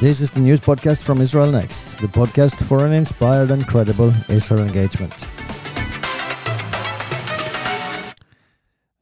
This 0.00 0.22
is 0.22 0.30
the 0.30 0.40
news 0.40 0.60
podcast 0.60 1.02
from 1.02 1.20
Israel 1.20 1.52
Next, 1.52 1.98
the 1.98 2.06
podcast 2.06 2.56
for 2.64 2.86
an 2.86 2.94
inspired 2.94 3.50
and 3.50 3.68
credible 3.68 4.10
Israel 4.30 4.62
engagement. 4.62 5.12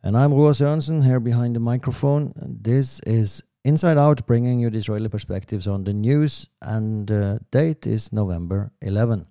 And 0.03 0.17
I'm 0.17 0.35
Roar 0.35 0.55
Sørensen 0.55 1.05
here 1.05 1.21
behind 1.21 1.55
the 1.55 1.61
microphone. 1.61 2.33
This 2.35 2.99
is 3.07 3.45
Inside 3.65 3.97
Out, 3.97 4.27
bringing 4.27 4.59
you 4.59 4.71
the 4.71 4.79
Israeli 4.79 5.09
perspectives 5.09 5.69
on 5.69 5.85
the 5.85 5.93
news, 5.93 6.49
and 6.63 7.09
uh, 7.13 7.39
date 7.53 7.87
is 7.87 8.13
November 8.13 8.73
11. 8.83 9.25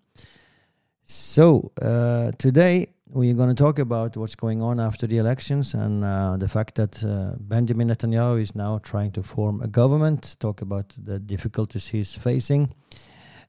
So 1.04 1.73
uh, 1.81 2.31
today 2.38 2.94
we're 3.10 3.34
going 3.34 3.50
to 3.50 3.55
talk 3.55 3.80
about 3.80 4.18
what's 4.18 4.36
going 4.36 4.62
on 4.62 4.80
after 4.80 5.08
the 5.08 5.18
elections 5.18 5.73
and 5.73 6.04
uh, 6.04 6.38
the 6.38 6.48
fact 6.48 6.76
that 6.76 7.04
uh, 7.04 7.36
Benjamin 7.40 7.90
Netanyahu 7.90 8.41
is 8.41 8.55
now 8.55 8.80
trying 8.80 9.12
to 9.12 9.23
form 9.23 9.62
a 9.62 9.68
government. 9.68 10.36
Talk 10.40 10.62
about 10.62 10.94
the 10.98 11.20
difficulties 11.20 11.88
he's 11.88 12.14
facing. 12.14 12.73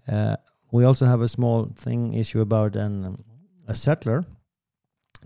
Uh, 0.07 0.37
we 0.71 0.85
also 0.85 1.07
have 1.07 1.21
a 1.21 1.29
small 1.29 1.71
thing 1.77 2.15
issue 2.15 2.41
about 2.41 2.77
an 2.77 3.25
a 3.67 3.75
settler 3.75 4.25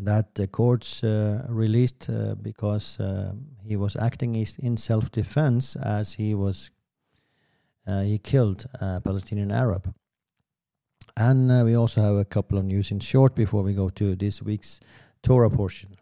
that 0.01 0.35
the 0.35 0.47
courts 0.47 1.05
uh, 1.05 1.47
released 1.49 2.09
uh, 2.11 2.35
because 2.35 2.99
uh, 2.99 3.33
he 3.65 3.77
was 3.77 3.95
acting 3.97 4.35
in 4.59 4.77
self-defense 4.77 5.77
as 5.77 6.15
he 6.15 6.35
was 6.35 6.71
he 8.05 8.19
killed 8.19 8.67
a 8.81 9.01
Palestinian 9.01 9.51
Arab. 9.51 9.93
And 11.17 11.53
uh, 11.53 11.63
we 11.65 11.77
also 11.77 12.01
have 12.03 12.17
a 12.17 12.25
couple 12.25 12.59
of 12.59 12.65
news 12.65 12.91
in 12.91 13.01
short 13.01 13.35
before 13.35 13.63
we 13.63 13.75
go 13.75 13.89
to 13.91 14.17
this 14.17 14.43
week's 14.43 14.81
Torah 15.23 15.51
portion. 15.51 15.97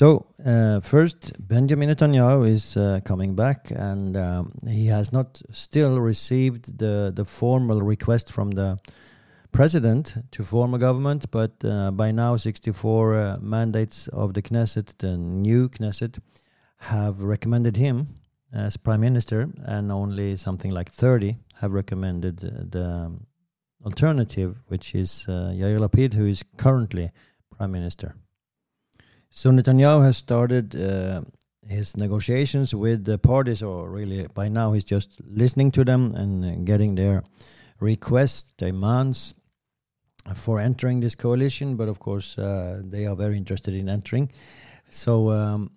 So, 0.00 0.24
uh, 0.46 0.80
first, 0.80 1.32
Benjamin 1.46 1.90
Netanyahu 1.90 2.48
is 2.48 2.74
uh, 2.74 3.00
coming 3.04 3.34
back, 3.34 3.70
and 3.70 4.16
um, 4.16 4.52
he 4.66 4.86
has 4.86 5.12
not 5.12 5.42
still 5.52 6.00
received 6.00 6.78
the, 6.78 7.12
the 7.14 7.26
formal 7.26 7.82
request 7.82 8.32
from 8.32 8.52
the 8.52 8.78
president 9.52 10.16
to 10.30 10.42
form 10.42 10.72
a 10.72 10.78
government, 10.78 11.30
but 11.30 11.52
uh, 11.64 11.90
by 11.90 12.12
now, 12.12 12.36
64 12.36 13.14
uh, 13.14 13.36
mandates 13.42 14.08
of 14.08 14.32
the 14.32 14.40
Knesset, 14.40 14.96
the 14.98 15.18
new 15.18 15.68
Knesset, 15.68 16.18
have 16.78 17.22
recommended 17.22 17.76
him 17.76 18.14
as 18.52 18.76
prime 18.76 19.00
minister, 19.00 19.48
and 19.64 19.92
only 19.92 20.36
something 20.36 20.70
like 20.70 20.90
30 20.90 21.36
have 21.60 21.72
recommended 21.72 22.38
the 22.38 23.12
alternative, 23.84 24.56
which 24.68 24.94
is 24.94 25.26
uh, 25.28 25.52
Yair 25.54 25.78
Lapid, 25.78 26.14
who 26.14 26.26
is 26.26 26.42
currently 26.56 27.10
prime 27.56 27.72
minister. 27.72 28.14
So 29.30 29.50
Netanyahu 29.50 30.02
has 30.02 30.16
started 30.16 30.74
uh, 30.74 31.22
his 31.66 31.96
negotiations 31.96 32.74
with 32.74 33.04
the 33.04 33.18
parties, 33.18 33.62
or 33.62 33.88
really 33.88 34.26
by 34.34 34.48
now 34.48 34.72
he's 34.72 34.84
just 34.84 35.20
listening 35.24 35.70
to 35.72 35.84
them 35.84 36.14
and 36.14 36.66
getting 36.66 36.96
their 36.96 37.22
requests, 37.78 38.52
demands 38.58 39.34
for 40.34 40.60
entering 40.60 41.00
this 41.00 41.14
coalition. 41.14 41.76
But 41.76 41.88
of 41.88 42.00
course, 42.00 42.36
uh, 42.38 42.82
they 42.84 43.06
are 43.06 43.16
very 43.16 43.36
interested 43.36 43.74
in 43.74 43.88
entering. 43.88 44.30
So 44.90 45.30
um, 45.30 45.70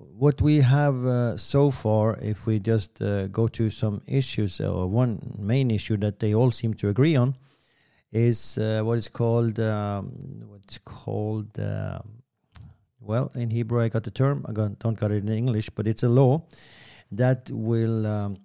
what 0.00 0.40
we 0.40 0.60
have 0.60 1.06
uh, 1.06 1.36
so 1.36 1.70
far, 1.70 2.18
if 2.20 2.46
we 2.46 2.58
just 2.58 3.02
uh, 3.02 3.26
go 3.28 3.48
to 3.48 3.70
some 3.70 4.02
issues, 4.06 4.60
or 4.60 4.86
one 4.86 5.36
main 5.38 5.70
issue 5.70 5.96
that 5.98 6.18
they 6.18 6.34
all 6.34 6.50
seem 6.50 6.74
to 6.74 6.88
agree 6.88 7.16
on, 7.16 7.36
is 8.12 8.58
uh, 8.58 8.82
what 8.82 8.98
is 8.98 9.08
called 9.08 9.58
um, 9.60 10.12
what's 10.46 10.78
called. 10.78 11.58
Uh, 11.58 12.00
well, 13.00 13.30
in 13.34 13.50
Hebrew, 13.50 13.80
I 13.80 13.88
got 13.88 14.04
the 14.04 14.10
term. 14.10 14.44
I 14.48 14.52
got, 14.52 14.78
don't 14.78 14.98
got 14.98 15.10
it 15.10 15.24
in 15.24 15.32
English, 15.32 15.70
but 15.70 15.86
it's 15.86 16.02
a 16.02 16.08
law 16.08 16.46
that 17.12 17.50
will 17.50 18.06
um, 18.06 18.38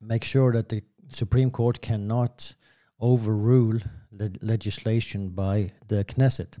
make 0.00 0.24
sure 0.24 0.52
that 0.52 0.68
the 0.68 0.82
Supreme 1.10 1.50
Court 1.50 1.80
cannot 1.80 2.54
overrule 2.98 3.78
the 4.10 4.34
legislation 4.40 5.28
by 5.28 5.70
the 5.88 6.04
Knesset. 6.04 6.58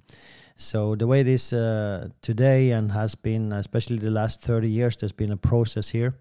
So 0.56 0.94
the 0.94 1.06
way 1.06 1.20
it 1.20 1.28
is 1.28 1.52
uh, 1.52 2.08
today 2.20 2.70
and 2.70 2.92
has 2.92 3.14
been, 3.14 3.52
especially 3.52 3.98
the 3.98 4.10
last 4.10 4.42
30 4.42 4.68
years, 4.68 4.96
there's 4.96 5.12
been 5.12 5.32
a 5.32 5.36
process 5.36 5.88
here. 5.88 6.12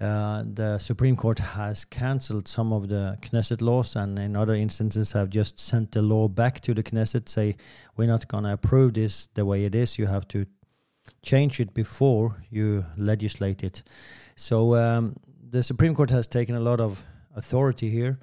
Uh, 0.00 0.42
the 0.54 0.78
Supreme 0.78 1.14
Court 1.14 1.38
has 1.38 1.84
cancelled 1.84 2.48
some 2.48 2.72
of 2.72 2.88
the 2.88 3.16
Knesset 3.20 3.62
laws, 3.62 3.94
and 3.94 4.18
in 4.18 4.34
other 4.34 4.54
instances 4.54 5.12
have 5.12 5.30
just 5.30 5.60
sent 5.60 5.92
the 5.92 6.02
law 6.02 6.26
back 6.26 6.60
to 6.60 6.74
the 6.74 6.82
Knesset, 6.82 7.28
say 7.28 7.56
we're 7.96 8.08
not 8.08 8.26
going 8.26 8.44
to 8.44 8.52
approve 8.52 8.94
this 8.94 9.28
the 9.34 9.44
way 9.44 9.64
it 9.64 9.74
is. 9.74 9.98
You 9.98 10.06
have 10.06 10.26
to 10.28 10.46
change 11.22 11.60
it 11.60 11.72
before 11.72 12.42
you 12.50 12.84
legislate 12.96 13.62
it. 13.62 13.82
So 14.34 14.74
um, 14.74 15.16
the 15.50 15.62
Supreme 15.62 15.94
Court 15.94 16.10
has 16.10 16.26
taken 16.26 16.56
a 16.56 16.60
lot 16.60 16.80
of 16.80 17.04
authority 17.36 17.88
here 17.88 18.18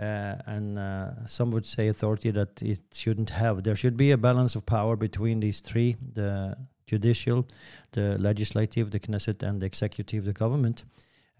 uh, 0.00 0.36
and 0.46 0.78
uh, 0.78 1.26
some 1.26 1.50
would 1.50 1.66
say 1.66 1.88
authority 1.88 2.30
that 2.30 2.62
it 2.62 2.80
shouldn't 2.92 3.30
have. 3.30 3.64
There 3.64 3.74
should 3.74 3.96
be 3.96 4.12
a 4.12 4.18
balance 4.18 4.54
of 4.54 4.64
power 4.64 4.96
between 4.96 5.40
these 5.40 5.60
three: 5.60 5.96
the 6.14 6.56
judicial, 6.86 7.46
the 7.92 8.18
legislative, 8.18 8.90
the 8.90 9.00
Knesset, 9.00 9.42
and 9.42 9.60
the 9.60 9.66
executive, 9.66 10.24
the 10.24 10.32
government. 10.32 10.84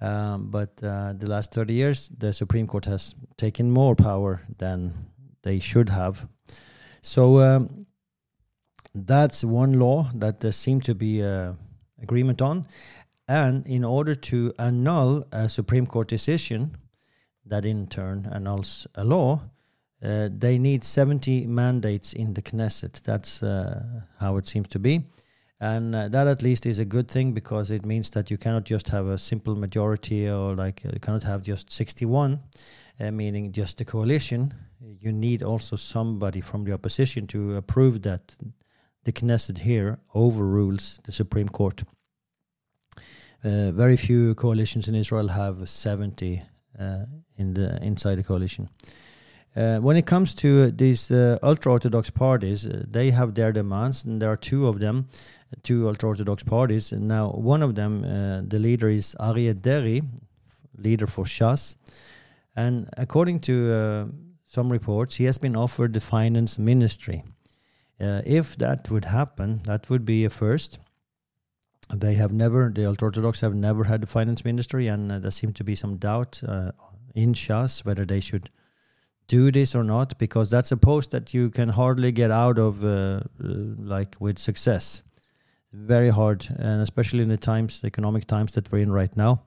Um, 0.00 0.50
but 0.50 0.80
uh, 0.82 1.14
the 1.14 1.26
last 1.26 1.52
30 1.52 1.74
years, 1.74 2.08
the 2.16 2.32
Supreme 2.32 2.68
Court 2.68 2.84
has 2.84 3.14
taken 3.36 3.70
more 3.70 3.96
power 3.96 4.42
than 4.58 4.94
they 5.42 5.58
should 5.58 5.88
have. 5.88 6.28
So 7.02 7.40
um, 7.40 7.86
that's 8.94 9.44
one 9.44 9.78
law 9.78 10.10
that 10.14 10.40
there 10.40 10.52
seemed 10.52 10.84
to 10.84 10.94
be 10.94 11.22
uh, 11.22 11.54
agreement 12.00 12.42
on. 12.42 12.66
And 13.26 13.66
in 13.66 13.84
order 13.84 14.14
to 14.14 14.52
annul 14.58 15.26
a 15.32 15.48
Supreme 15.48 15.86
Court 15.86 16.08
decision, 16.08 16.76
that 17.48 17.64
in 17.64 17.86
turn 17.86 18.28
annuls 18.32 18.86
a 18.94 19.04
law, 19.04 19.40
uh, 20.02 20.28
they 20.30 20.58
need 20.58 20.84
70 20.84 21.46
mandates 21.46 22.12
in 22.12 22.34
the 22.34 22.42
Knesset. 22.42 23.02
That's 23.02 23.42
uh, 23.42 24.02
how 24.20 24.36
it 24.36 24.46
seems 24.46 24.68
to 24.68 24.78
be. 24.78 25.04
And 25.60 25.94
uh, 25.94 26.08
that 26.08 26.28
at 26.28 26.42
least 26.42 26.66
is 26.66 26.78
a 26.78 26.84
good 26.84 27.08
thing 27.10 27.32
because 27.32 27.72
it 27.72 27.84
means 27.84 28.10
that 28.10 28.30
you 28.30 28.38
cannot 28.38 28.64
just 28.64 28.88
have 28.90 29.06
a 29.06 29.18
simple 29.18 29.56
majority 29.56 30.28
or 30.28 30.54
like 30.54 30.82
uh, 30.84 30.90
you 30.94 31.00
cannot 31.00 31.24
have 31.24 31.42
just 31.42 31.72
61, 31.72 32.38
uh, 33.00 33.10
meaning 33.10 33.50
just 33.50 33.80
a 33.80 33.84
coalition. 33.84 34.54
You 34.80 35.10
need 35.10 35.42
also 35.42 35.74
somebody 35.74 36.40
from 36.40 36.64
the 36.64 36.72
opposition 36.72 37.26
to 37.28 37.56
approve 37.56 38.02
that 38.02 38.36
the 39.02 39.12
Knesset 39.12 39.58
here 39.58 39.98
overrules 40.14 41.00
the 41.04 41.12
Supreme 41.12 41.48
Court. 41.48 41.82
Uh, 43.42 43.72
very 43.72 43.96
few 43.96 44.34
coalitions 44.36 44.86
in 44.86 44.94
Israel 44.94 45.28
have 45.28 45.68
70 45.68 46.38
uh, 46.40 46.44
in 47.36 47.54
the 47.54 47.78
inside 47.82 48.16
the 48.16 48.22
coalition. 48.22 48.68
Uh, 49.56 49.78
when 49.78 49.96
it 49.96 50.06
comes 50.06 50.34
to 50.34 50.70
these 50.70 51.10
uh, 51.10 51.38
ultra-orthodox 51.42 52.10
parties, 52.10 52.66
uh, 52.66 52.84
they 52.88 53.10
have 53.10 53.34
their 53.34 53.50
demands, 53.50 54.04
and 54.04 54.22
there 54.22 54.30
are 54.30 54.36
two 54.36 54.68
of 54.68 54.78
them, 54.78 55.08
two 55.62 55.88
ultra-orthodox 55.88 56.44
parties. 56.44 56.92
And 56.92 57.08
now, 57.08 57.30
one 57.30 57.62
of 57.62 57.74
them, 57.74 58.04
uh, 58.04 58.42
the 58.46 58.58
leader 58.58 58.88
is 58.88 59.16
Aryeh 59.18 59.60
Deri, 59.60 60.02
leader 60.76 61.06
for 61.06 61.24
Shas, 61.24 61.76
and 62.54 62.88
according 62.96 63.40
to 63.40 63.72
uh, 63.72 64.06
some 64.46 64.70
reports, 64.70 65.16
he 65.16 65.24
has 65.24 65.38
been 65.38 65.56
offered 65.56 65.92
the 65.92 66.00
finance 66.00 66.58
ministry. 66.58 67.24
Uh, 68.00 68.22
if 68.24 68.56
that 68.58 68.90
would 68.90 69.06
happen, 69.06 69.60
that 69.64 69.90
would 69.90 70.04
be 70.04 70.24
a 70.24 70.30
first. 70.30 70.78
They 71.94 72.14
have 72.14 72.32
never, 72.32 72.70
the 72.74 72.86
ultra-orthodox 72.86 73.40
have 73.40 73.54
never 73.54 73.84
had 73.84 74.02
a 74.02 74.06
finance 74.06 74.44
ministry, 74.44 74.88
and 74.88 75.10
there 75.10 75.30
seems 75.30 75.54
to 75.54 75.64
be 75.64 75.74
some 75.74 75.96
doubt 75.96 76.42
in 77.14 77.34
Shas 77.34 77.84
whether 77.84 78.04
they 78.04 78.20
should 78.20 78.50
do 79.26 79.52
this 79.52 79.74
or 79.74 79.84
not 79.84 80.18
because 80.18 80.50
that's 80.50 80.72
a 80.72 80.76
post 80.76 81.10
that 81.10 81.34
you 81.34 81.50
can 81.50 81.68
hardly 81.68 82.10
get 82.10 82.30
out 82.30 82.58
of 82.58 82.82
uh, 82.82 82.88
uh, 82.88 83.20
like 83.40 84.16
with 84.18 84.38
success. 84.38 85.02
Very 85.72 86.08
hard 86.08 86.46
and 86.58 86.80
especially 86.80 87.22
in 87.22 87.28
the 87.28 87.36
times 87.36 87.80
the 87.80 87.86
economic 87.86 88.26
times 88.26 88.52
that 88.52 88.72
we're 88.72 88.82
in 88.82 88.90
right 88.90 89.14
now. 89.16 89.42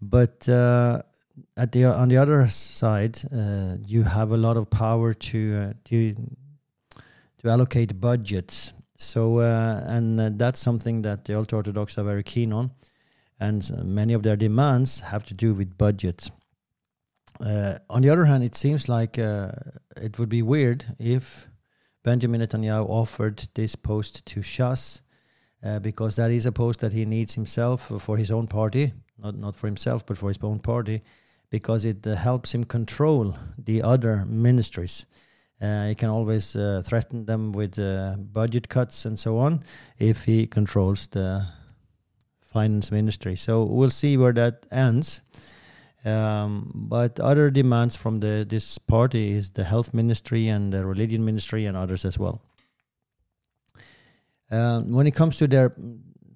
But 0.00 0.48
uh, 0.48 1.02
at 1.56 1.72
the 1.72 1.84
on 1.84 2.08
the 2.08 2.16
other 2.16 2.46
side 2.48 3.18
uh, 3.34 3.76
you 3.84 4.04
have 4.04 4.30
a 4.30 4.36
lot 4.36 4.56
of 4.56 4.70
power 4.70 5.12
to 5.12 5.54
uh, 5.56 5.72
to 5.86 6.14
to 7.38 7.50
allocate 7.50 8.00
budgets 8.00 8.72
so 9.02 9.38
uh, 9.38 9.82
and 9.86 10.38
that's 10.38 10.58
something 10.58 11.02
that 11.02 11.24
the 11.24 11.36
ultra 11.36 11.58
orthodox 11.58 11.98
are 11.98 12.04
very 12.04 12.22
keen 12.22 12.52
on 12.52 12.70
and 13.40 13.70
many 13.84 14.12
of 14.12 14.22
their 14.22 14.36
demands 14.36 15.00
have 15.00 15.24
to 15.24 15.34
do 15.34 15.54
with 15.54 15.76
budgets 15.76 16.30
uh, 17.40 17.78
on 17.90 18.02
the 18.02 18.10
other 18.10 18.24
hand, 18.24 18.44
it 18.44 18.54
seems 18.54 18.88
like 18.88 19.18
uh, 19.18 19.50
it 19.96 20.18
would 20.18 20.28
be 20.28 20.42
weird 20.42 20.84
if 20.98 21.48
Benjamin 22.04 22.40
Netanyahu 22.40 22.88
offered 22.88 23.48
this 23.54 23.74
post 23.74 24.24
to 24.26 24.40
Shas, 24.40 25.00
uh, 25.64 25.78
because 25.78 26.16
that 26.16 26.30
is 26.30 26.46
a 26.46 26.52
post 26.52 26.80
that 26.80 26.92
he 26.92 27.04
needs 27.04 27.34
himself 27.34 27.90
for 28.00 28.16
his 28.16 28.30
own 28.30 28.46
party, 28.46 28.92
not 29.18 29.36
not 29.36 29.56
for 29.56 29.66
himself, 29.66 30.04
but 30.04 30.18
for 30.18 30.28
his 30.28 30.38
own 30.42 30.58
party, 30.58 31.02
because 31.50 31.84
it 31.84 32.06
uh, 32.06 32.14
helps 32.14 32.54
him 32.54 32.64
control 32.64 33.36
the 33.58 33.82
other 33.82 34.24
ministries. 34.26 35.06
Uh, 35.62 35.86
he 35.86 35.94
can 35.94 36.08
always 36.08 36.56
uh, 36.56 36.82
threaten 36.84 37.24
them 37.24 37.52
with 37.52 37.78
uh, 37.78 38.16
budget 38.18 38.68
cuts 38.68 39.04
and 39.04 39.16
so 39.16 39.38
on 39.38 39.62
if 39.98 40.24
he 40.24 40.44
controls 40.44 41.06
the 41.08 41.46
finance 42.40 42.90
ministry. 42.90 43.36
So 43.36 43.62
we'll 43.62 43.90
see 43.90 44.16
where 44.16 44.32
that 44.32 44.66
ends. 44.72 45.20
Um, 46.04 46.72
but 46.74 47.20
other 47.20 47.48
demands 47.48 47.94
from 47.94 48.18
the 48.18 48.44
this 48.48 48.76
party 48.76 49.32
is 49.36 49.50
the 49.50 49.62
health 49.62 49.94
ministry 49.94 50.48
and 50.48 50.72
the 50.72 50.84
religion 50.84 51.24
ministry 51.24 51.64
and 51.64 51.76
others 51.76 52.04
as 52.04 52.18
well. 52.18 52.40
Um, 54.50 54.90
when 54.92 55.06
it 55.06 55.14
comes 55.14 55.36
to 55.36 55.46
their 55.46 55.72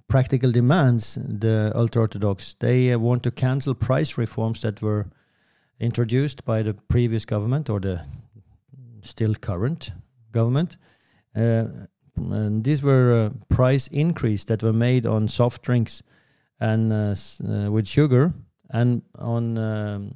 practical 0.06 0.52
demands, 0.52 1.18
the 1.20 1.72
ultra 1.74 2.02
orthodox 2.02 2.54
they 2.54 2.92
uh, 2.92 2.98
want 2.98 3.24
to 3.24 3.32
cancel 3.32 3.74
price 3.74 4.16
reforms 4.16 4.60
that 4.60 4.80
were 4.80 5.06
introduced 5.80 6.44
by 6.44 6.62
the 6.62 6.74
previous 6.74 7.24
government 7.24 7.68
or 7.68 7.80
the 7.80 8.02
still 9.06 9.34
current 9.34 9.92
government. 10.32 10.76
Uh, 11.34 11.64
and 12.16 12.64
these 12.64 12.82
were 12.82 13.26
uh, 13.26 13.54
price 13.54 13.88
increase 13.88 14.44
that 14.44 14.62
were 14.62 14.72
made 14.72 15.06
on 15.06 15.28
soft 15.28 15.62
drinks 15.62 16.02
and 16.60 16.92
uh, 16.92 17.70
with 17.70 17.86
sugar 17.86 18.32
and 18.70 19.02
on 19.18 19.58
um, 19.58 20.14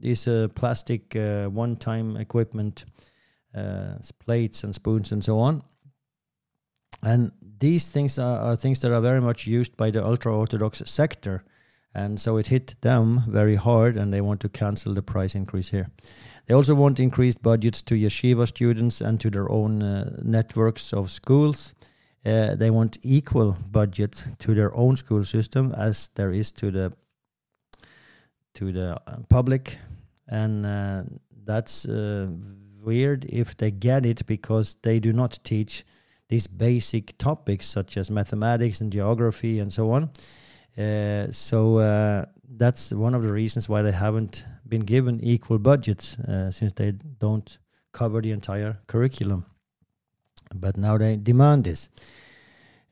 these 0.00 0.28
plastic 0.54 1.14
one-time 1.14 2.16
equipment, 2.16 2.84
plates 4.18 4.64
and 4.64 4.74
spoons 4.74 5.12
and 5.12 5.24
so 5.24 5.38
on. 5.38 5.62
And 7.02 7.30
these 7.58 7.88
things 7.88 8.18
are, 8.18 8.38
are 8.40 8.56
things 8.56 8.80
that 8.80 8.92
are 8.92 9.00
very 9.00 9.20
much 9.20 9.46
used 9.46 9.76
by 9.76 9.90
the 9.90 10.04
ultra-orthodox 10.04 10.82
sector 10.84 11.44
and 11.96 12.20
so 12.20 12.36
it 12.36 12.48
hit 12.48 12.76
them 12.82 13.22
very 13.26 13.54
hard 13.54 13.96
and 13.96 14.12
they 14.12 14.20
want 14.20 14.40
to 14.40 14.50
cancel 14.50 14.92
the 14.92 15.02
price 15.02 15.34
increase 15.34 15.70
here. 15.70 15.88
They 16.44 16.54
also 16.54 16.74
want 16.74 17.00
increased 17.00 17.42
budgets 17.42 17.80
to 17.84 17.94
yeshiva 17.94 18.46
students 18.46 19.00
and 19.00 19.18
to 19.22 19.30
their 19.30 19.50
own 19.50 19.82
uh, 19.82 20.14
networks 20.22 20.92
of 20.92 21.10
schools. 21.10 21.74
Uh, 22.24 22.54
they 22.54 22.68
want 22.68 22.98
equal 23.02 23.56
budget 23.70 24.28
to 24.40 24.54
their 24.54 24.74
own 24.76 24.96
school 24.96 25.24
system 25.24 25.72
as 25.74 26.10
there 26.16 26.32
is 26.32 26.52
to 26.52 26.70
the 26.70 26.92
to 28.54 28.72
the 28.72 29.00
uh, 29.06 29.16
public. 29.30 29.78
And 30.28 30.66
uh, 30.66 31.04
that's 31.44 31.86
uh, 31.86 32.28
weird 32.82 33.24
if 33.24 33.56
they 33.56 33.70
get 33.70 34.04
it 34.04 34.26
because 34.26 34.76
they 34.82 35.00
do 35.00 35.14
not 35.14 35.38
teach 35.44 35.84
these 36.28 36.46
basic 36.46 37.16
topics 37.16 37.66
such 37.66 37.96
as 37.96 38.10
mathematics 38.10 38.82
and 38.82 38.92
geography 38.92 39.60
and 39.60 39.72
so 39.72 39.92
on 39.92 40.10
uh, 40.78 41.32
so 41.32 41.78
uh, 41.78 42.26
that's 42.48 42.92
one 42.92 43.14
of 43.14 43.22
the 43.22 43.32
reasons 43.32 43.68
why 43.68 43.82
they 43.82 43.92
haven't 43.92 44.44
been 44.68 44.82
given 44.82 45.20
equal 45.22 45.58
budgets 45.58 46.18
uh, 46.18 46.50
since 46.50 46.72
they 46.72 46.92
don't 46.92 47.58
cover 47.92 48.20
the 48.20 48.30
entire 48.30 48.78
curriculum. 48.86 49.44
But 50.54 50.76
now 50.76 50.98
they 50.98 51.16
demand 51.16 51.64
this. 51.64 51.88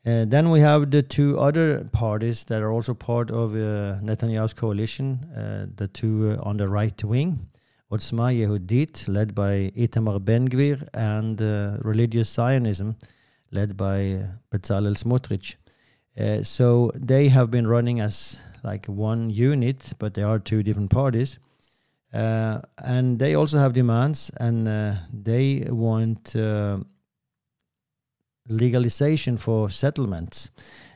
Uh, 0.05 0.25
then 0.25 0.49
we 0.51 0.59
have 0.59 0.91
the 0.91 1.01
two 1.01 1.39
other 1.39 1.83
parties 1.91 2.43
that 2.45 2.61
are 2.61 2.71
also 2.71 2.93
part 2.93 3.31
of 3.31 3.53
uh, 3.53 3.99
Netanyahu's 4.01 4.53
coalition, 4.53 5.19
the 5.75 5.87
two 5.87 6.37
on 6.41 6.57
the 6.57 6.67
right 6.67 7.03
wing, 7.03 7.49
Otzma 7.91 8.33
Yehudit, 8.35 9.07
led 9.07 9.33
by 9.33 9.71
Itamar 9.75 10.23
Ben-Gvir, 10.23 10.87
and 10.93 11.39
Religious 11.83 12.29
Zionism, 12.29 12.95
led 13.51 13.77
by 13.77 14.27
Bezalel 14.51 14.95
Smotrich. 14.95 15.55
Uh, 16.19 16.41
so 16.43 16.91
they 16.95 17.27
have 17.27 17.51
been 17.51 17.67
running 17.67 17.99
as 17.99 18.39
like 18.63 18.85
one 18.85 19.29
unit, 19.29 19.93
but 19.99 20.13
they 20.13 20.23
are 20.23 20.39
two 20.39 20.63
different 20.63 20.89
parties. 20.89 21.39
Uh, 22.13 22.61
and 22.77 23.19
they 23.19 23.35
also 23.35 23.57
have 23.57 23.73
demands, 23.73 24.31
and 24.37 24.67
uh, 24.67 24.95
they 25.11 25.67
want 25.69 26.33
uh, 26.35 26.77
legalization 28.47 29.37
for 29.37 29.69
settlements 29.69 30.49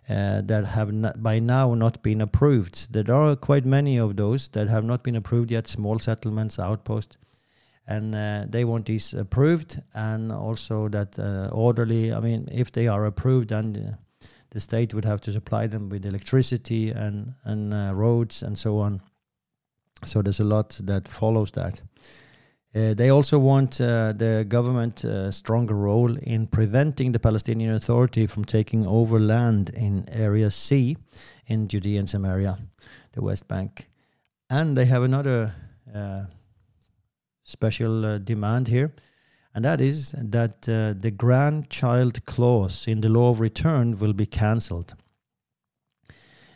uh, 0.07 0.41
that 0.41 0.65
have 0.65 0.93
not, 0.93 1.21
by 1.21 1.39
now 1.39 1.73
not 1.73 2.01
been 2.01 2.21
approved. 2.21 2.93
There 2.93 3.13
are 3.13 3.35
quite 3.35 3.65
many 3.65 3.97
of 3.97 4.15
those 4.15 4.47
that 4.49 4.69
have 4.69 4.85
not 4.85 5.03
been 5.03 5.17
approved 5.17 5.51
yet, 5.51 5.67
small 5.67 5.99
settlements, 5.99 6.57
outposts. 6.57 7.17
And 7.85 8.15
uh, 8.15 8.45
they 8.47 8.63
want 8.63 8.85
these 8.85 9.13
approved, 9.13 9.81
and 9.93 10.31
also 10.31 10.87
that 10.89 11.19
orderly. 11.51 12.13
I 12.13 12.19
mean, 12.19 12.47
if 12.51 12.71
they 12.71 12.87
are 12.87 13.05
approved, 13.05 13.51
and 13.51 13.97
the 14.51 14.59
state 14.59 14.93
would 14.93 15.05
have 15.05 15.21
to 15.21 15.31
supply 15.31 15.67
them 15.67 15.89
with 15.89 16.05
electricity 16.05 16.91
and 16.91 17.33
and 17.43 17.73
uh, 17.73 17.91
roads 17.93 18.43
and 18.43 18.57
so 18.57 18.79
on. 18.79 19.01
So 20.05 20.21
there's 20.21 20.39
a 20.39 20.45
lot 20.45 20.79
that 20.83 21.07
follows 21.07 21.51
that. 21.51 21.81
Uh, 22.75 22.93
they 22.93 23.09
also 23.09 23.39
want 23.39 23.81
uh, 23.81 24.13
the 24.13 24.45
government 24.47 25.03
a 25.03 25.27
uh, 25.27 25.31
stronger 25.31 25.73
role 25.73 26.15
in 26.21 26.45
preventing 26.45 27.11
the 27.11 27.19
Palestinian 27.19 27.73
Authority 27.73 28.27
from 28.27 28.45
taking 28.45 28.85
over 28.85 29.19
land 29.19 29.69
in 29.69 30.07
Area 30.09 30.51
C 30.51 30.95
in 31.47 31.67
Judea 31.67 31.99
and 31.99 32.09
Samaria, 32.09 32.59
the 33.13 33.23
West 33.23 33.47
Bank. 33.47 33.89
And 34.51 34.77
they 34.77 34.85
have 34.85 35.01
another 35.01 35.55
uh, 35.95 36.25
special 37.43 38.05
uh, 38.05 38.17
demand 38.19 38.67
here 38.67 38.91
and 39.59 39.65
that 39.65 39.81
is 39.81 40.15
that 40.17 40.69
uh, 40.69 40.93
the 40.97 41.11
grandchild 41.11 42.25
clause 42.25 42.87
in 42.87 43.01
the 43.01 43.09
law 43.09 43.31
of 43.31 43.41
return 43.41 43.99
will 43.99 44.13
be 44.13 44.25
cancelled. 44.25 44.95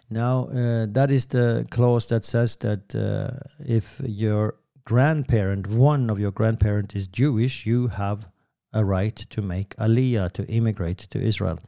Now, 0.10 0.48
uh, 0.48 0.86
that 0.88 1.12
is 1.12 1.26
the 1.26 1.68
clause 1.70 2.08
that 2.08 2.24
says 2.24 2.56
that 2.62 2.96
uh, 2.96 3.46
if 3.60 4.00
your 4.06 4.56
grandparent, 4.86 5.68
one 5.68 6.10
of 6.10 6.18
your 6.18 6.32
grandparents, 6.32 6.96
is 6.96 7.10
Jewish, 7.10 7.66
you 7.66 7.90
have 7.90 8.30
a 8.72 8.86
right 8.86 9.18
to 9.18 9.42
make 9.42 9.76
aliyah, 9.76 10.32
to 10.32 10.46
immigrate 10.48 11.00
to 11.00 11.20
Israel. 11.20 11.60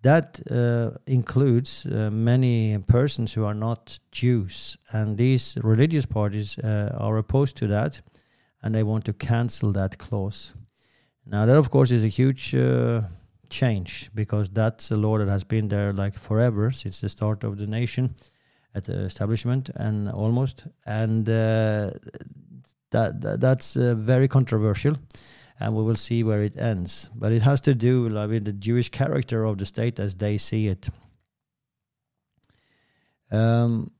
That 0.00 0.40
uh, 0.50 0.96
includes 1.06 1.84
uh, 1.84 2.08
many 2.10 2.78
persons 2.88 3.34
who 3.34 3.44
are 3.44 3.52
not 3.52 3.98
Jews, 4.12 4.78
and 4.92 5.18
these 5.18 5.58
religious 5.62 6.06
parties 6.06 6.58
uh, 6.58 6.96
are 6.98 7.18
opposed 7.18 7.58
to 7.58 7.66
that 7.66 8.00
and 8.62 8.74
they 8.74 8.82
want 8.82 9.04
to 9.04 9.12
cancel 9.12 9.72
that 9.72 9.98
clause. 9.98 10.54
Now, 11.26 11.46
that 11.46 11.56
of 11.56 11.70
course 11.70 11.90
is 11.90 12.04
a 12.04 12.08
huge 12.08 12.54
uh, 12.54 13.02
change 13.50 14.10
because 14.14 14.48
that's 14.48 14.90
a 14.90 14.96
law 14.96 15.18
that 15.18 15.28
has 15.28 15.44
been 15.44 15.68
there 15.68 15.92
like 15.92 16.18
forever 16.18 16.70
since 16.70 17.00
the 17.00 17.08
start 17.08 17.44
of 17.44 17.58
the 17.58 17.66
nation 17.66 18.14
at 18.74 18.84
the 18.84 19.04
establishment 19.04 19.70
and 19.74 20.08
almost, 20.10 20.64
and 20.86 21.28
uh, 21.28 21.90
that, 22.90 23.20
that, 23.20 23.40
that's 23.40 23.76
uh, 23.76 23.94
very 23.94 24.28
controversial. 24.28 24.96
And 25.60 25.74
we 25.74 25.82
will 25.82 25.96
see 25.96 26.22
where 26.22 26.42
it 26.44 26.56
ends. 26.56 27.10
But 27.16 27.32
it 27.32 27.42
has 27.42 27.60
to 27.62 27.74
do 27.74 28.08
like, 28.08 28.30
with 28.30 28.44
the 28.44 28.52
Jewish 28.52 28.90
character 28.90 29.44
of 29.44 29.58
the 29.58 29.66
state 29.66 29.98
as 29.98 30.14
they 30.14 30.38
see 30.38 30.68
it. 30.68 30.88
Um, 33.32 33.90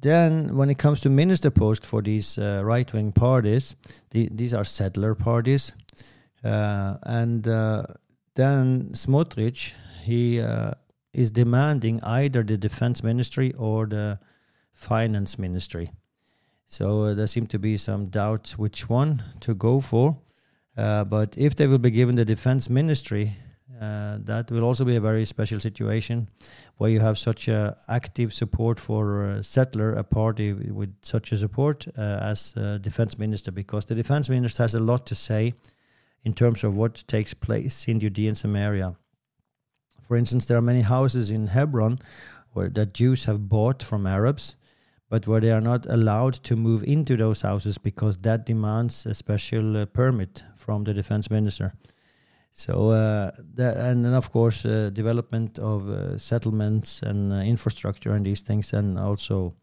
then 0.00 0.56
when 0.56 0.70
it 0.70 0.78
comes 0.78 1.00
to 1.00 1.10
minister 1.10 1.50
post 1.50 1.84
for 1.84 2.02
these 2.02 2.38
uh, 2.38 2.62
right 2.64 2.92
wing 2.92 3.12
parties, 3.12 3.76
the, 4.10 4.28
these 4.32 4.54
are 4.54 4.64
settler 4.64 5.14
parties. 5.14 5.72
Uh, 6.44 6.96
and 7.02 7.48
uh, 7.48 7.84
then 8.34 8.90
Smotrich, 8.92 9.72
he 10.04 10.40
uh, 10.40 10.72
is 11.12 11.30
demanding 11.30 12.00
either 12.04 12.42
the 12.42 12.56
defense 12.56 13.02
ministry 13.02 13.52
or 13.58 13.86
the 13.86 14.18
finance 14.72 15.38
ministry. 15.38 15.90
So 16.66 17.02
uh, 17.02 17.14
there 17.14 17.26
seem 17.26 17.46
to 17.48 17.58
be 17.58 17.76
some 17.76 18.06
doubt 18.06 18.54
which 18.56 18.88
one 18.88 19.24
to 19.40 19.54
go 19.54 19.80
for. 19.80 20.18
Uh, 20.76 21.02
but 21.04 21.36
if 21.36 21.56
they 21.56 21.66
will 21.66 21.78
be 21.78 21.90
given 21.90 22.14
the 22.14 22.24
defense 22.24 22.70
ministry, 22.70 23.36
uh, 23.80 24.18
that 24.20 24.50
will 24.50 24.64
also 24.64 24.84
be 24.84 24.96
a 24.96 25.00
very 25.00 25.24
special 25.24 25.60
situation 25.60 26.28
where 26.78 26.90
you 26.90 27.00
have 27.00 27.18
such 27.18 27.48
a 27.48 27.76
active 27.88 28.32
support 28.32 28.80
for 28.80 29.24
uh, 29.24 29.42
settler 29.42 29.92
a 29.94 30.02
party 30.02 30.52
with 30.52 30.94
such 31.02 31.32
a 31.32 31.38
support 31.38 31.86
uh, 31.96 32.00
as 32.20 32.52
defense 32.80 33.18
minister 33.18 33.52
because 33.52 33.84
the 33.86 33.94
defense 33.94 34.28
minister 34.28 34.62
has 34.62 34.74
a 34.74 34.80
lot 34.80 35.06
to 35.06 35.14
say 35.14 35.52
in 36.24 36.32
terms 36.32 36.64
of 36.64 36.74
what 36.74 37.04
takes 37.06 37.34
place 37.34 37.86
in 37.86 38.00
Judea 38.00 38.28
and 38.28 38.38
Samaria. 38.38 38.96
For 40.00 40.16
instance, 40.16 40.46
there 40.46 40.58
are 40.58 40.62
many 40.62 40.82
houses 40.82 41.30
in 41.30 41.48
Hebron 41.48 41.98
where 42.52 42.68
that 42.70 42.94
Jews 42.94 43.24
have 43.24 43.48
bought 43.48 43.82
from 43.82 44.06
Arabs, 44.06 44.56
but 45.08 45.26
where 45.26 45.40
they 45.40 45.50
are 45.50 45.60
not 45.60 45.86
allowed 45.86 46.34
to 46.34 46.56
move 46.56 46.82
into 46.82 47.16
those 47.16 47.42
houses 47.42 47.78
because 47.78 48.18
that 48.18 48.46
demands 48.46 49.06
a 49.06 49.14
special 49.14 49.76
uh, 49.76 49.86
permit 49.86 50.42
from 50.56 50.84
the 50.84 50.94
defense 50.94 51.30
minister. 51.30 51.74
So 52.52 52.90
uh, 52.90 53.30
that, 53.54 53.76
and 53.76 54.04
then 54.04 54.14
of 54.14 54.32
course 54.32 54.64
uh, 54.64 54.90
development 54.92 55.58
of 55.58 55.88
uh, 55.88 56.18
settlements 56.18 57.02
and 57.02 57.32
uh, 57.32 57.36
infrastructure 57.36 58.12
and 58.12 58.26
these 58.26 58.40
things, 58.40 58.72
and 58.72 58.98
also 58.98 59.54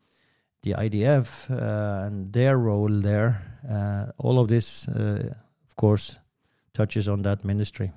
the 0.63 0.73
IDF 0.73 1.51
uh, 1.51 2.07
and 2.07 2.31
their 2.31 2.57
role 2.57 2.89
there. 2.89 3.41
Uh, 3.69 4.11
all 4.17 4.39
of 4.39 4.47
this, 4.47 4.87
of 4.87 5.75
course, 5.75 6.15
touches 6.73 7.07
on 7.07 7.21
that 7.23 7.43
ministry. 7.43 7.91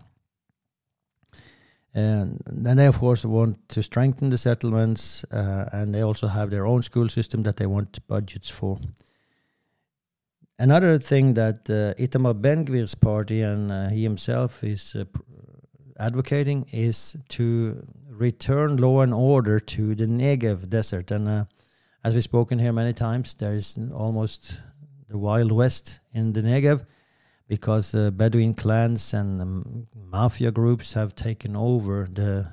And 1.94 2.42
then 2.46 2.76
they, 2.76 2.86
of 2.86 2.98
course, 2.98 3.24
want 3.24 3.68
to 3.68 3.82
strengthen 3.82 4.30
the 4.30 4.38
settlements, 4.38 5.24
and 5.30 5.94
they 5.94 6.02
also 6.02 6.26
have 6.26 6.50
their 6.50 6.66
own 6.66 6.82
school 6.82 7.08
system 7.08 7.42
that 7.44 7.56
they 7.56 7.66
want 7.66 8.06
budgets 8.06 8.50
for. 8.50 8.78
Another 10.58 10.98
thing 10.98 11.34
that 11.34 11.68
uh, 11.70 12.00
Itamar 12.02 12.40
Ben 12.40 12.64
Gvir's 12.64 12.94
party 12.94 13.42
and 13.42 13.70
uh, 13.70 13.88
he 13.88 14.02
himself 14.02 14.64
is 14.64 14.94
uh, 14.94 15.04
advocating 15.98 16.66
is 16.72 17.16
to 17.30 17.84
return 18.10 18.76
law 18.76 19.00
and 19.00 19.14
order 19.14 19.60
to 19.60 19.94
the 19.94 20.06
Negev 20.06 20.68
desert. 20.68 21.10
And 21.10 21.28
uh, 21.28 21.44
as 22.04 22.14
we've 22.14 22.24
spoken 22.24 22.58
here 22.58 22.72
many 22.72 22.92
times, 22.92 23.34
there 23.34 23.54
is 23.54 23.78
almost 23.94 24.60
the 25.08 25.18
Wild 25.18 25.52
West 25.52 26.00
in 26.12 26.32
the 26.32 26.42
Negev 26.42 26.84
because 27.48 27.94
uh, 27.94 28.10
Bedouin 28.10 28.54
clans 28.54 29.14
and 29.14 29.40
um, 29.40 29.86
mafia 29.96 30.50
groups 30.50 30.92
have 30.92 31.14
taken 31.14 31.56
over 31.56 32.06
the 32.10 32.46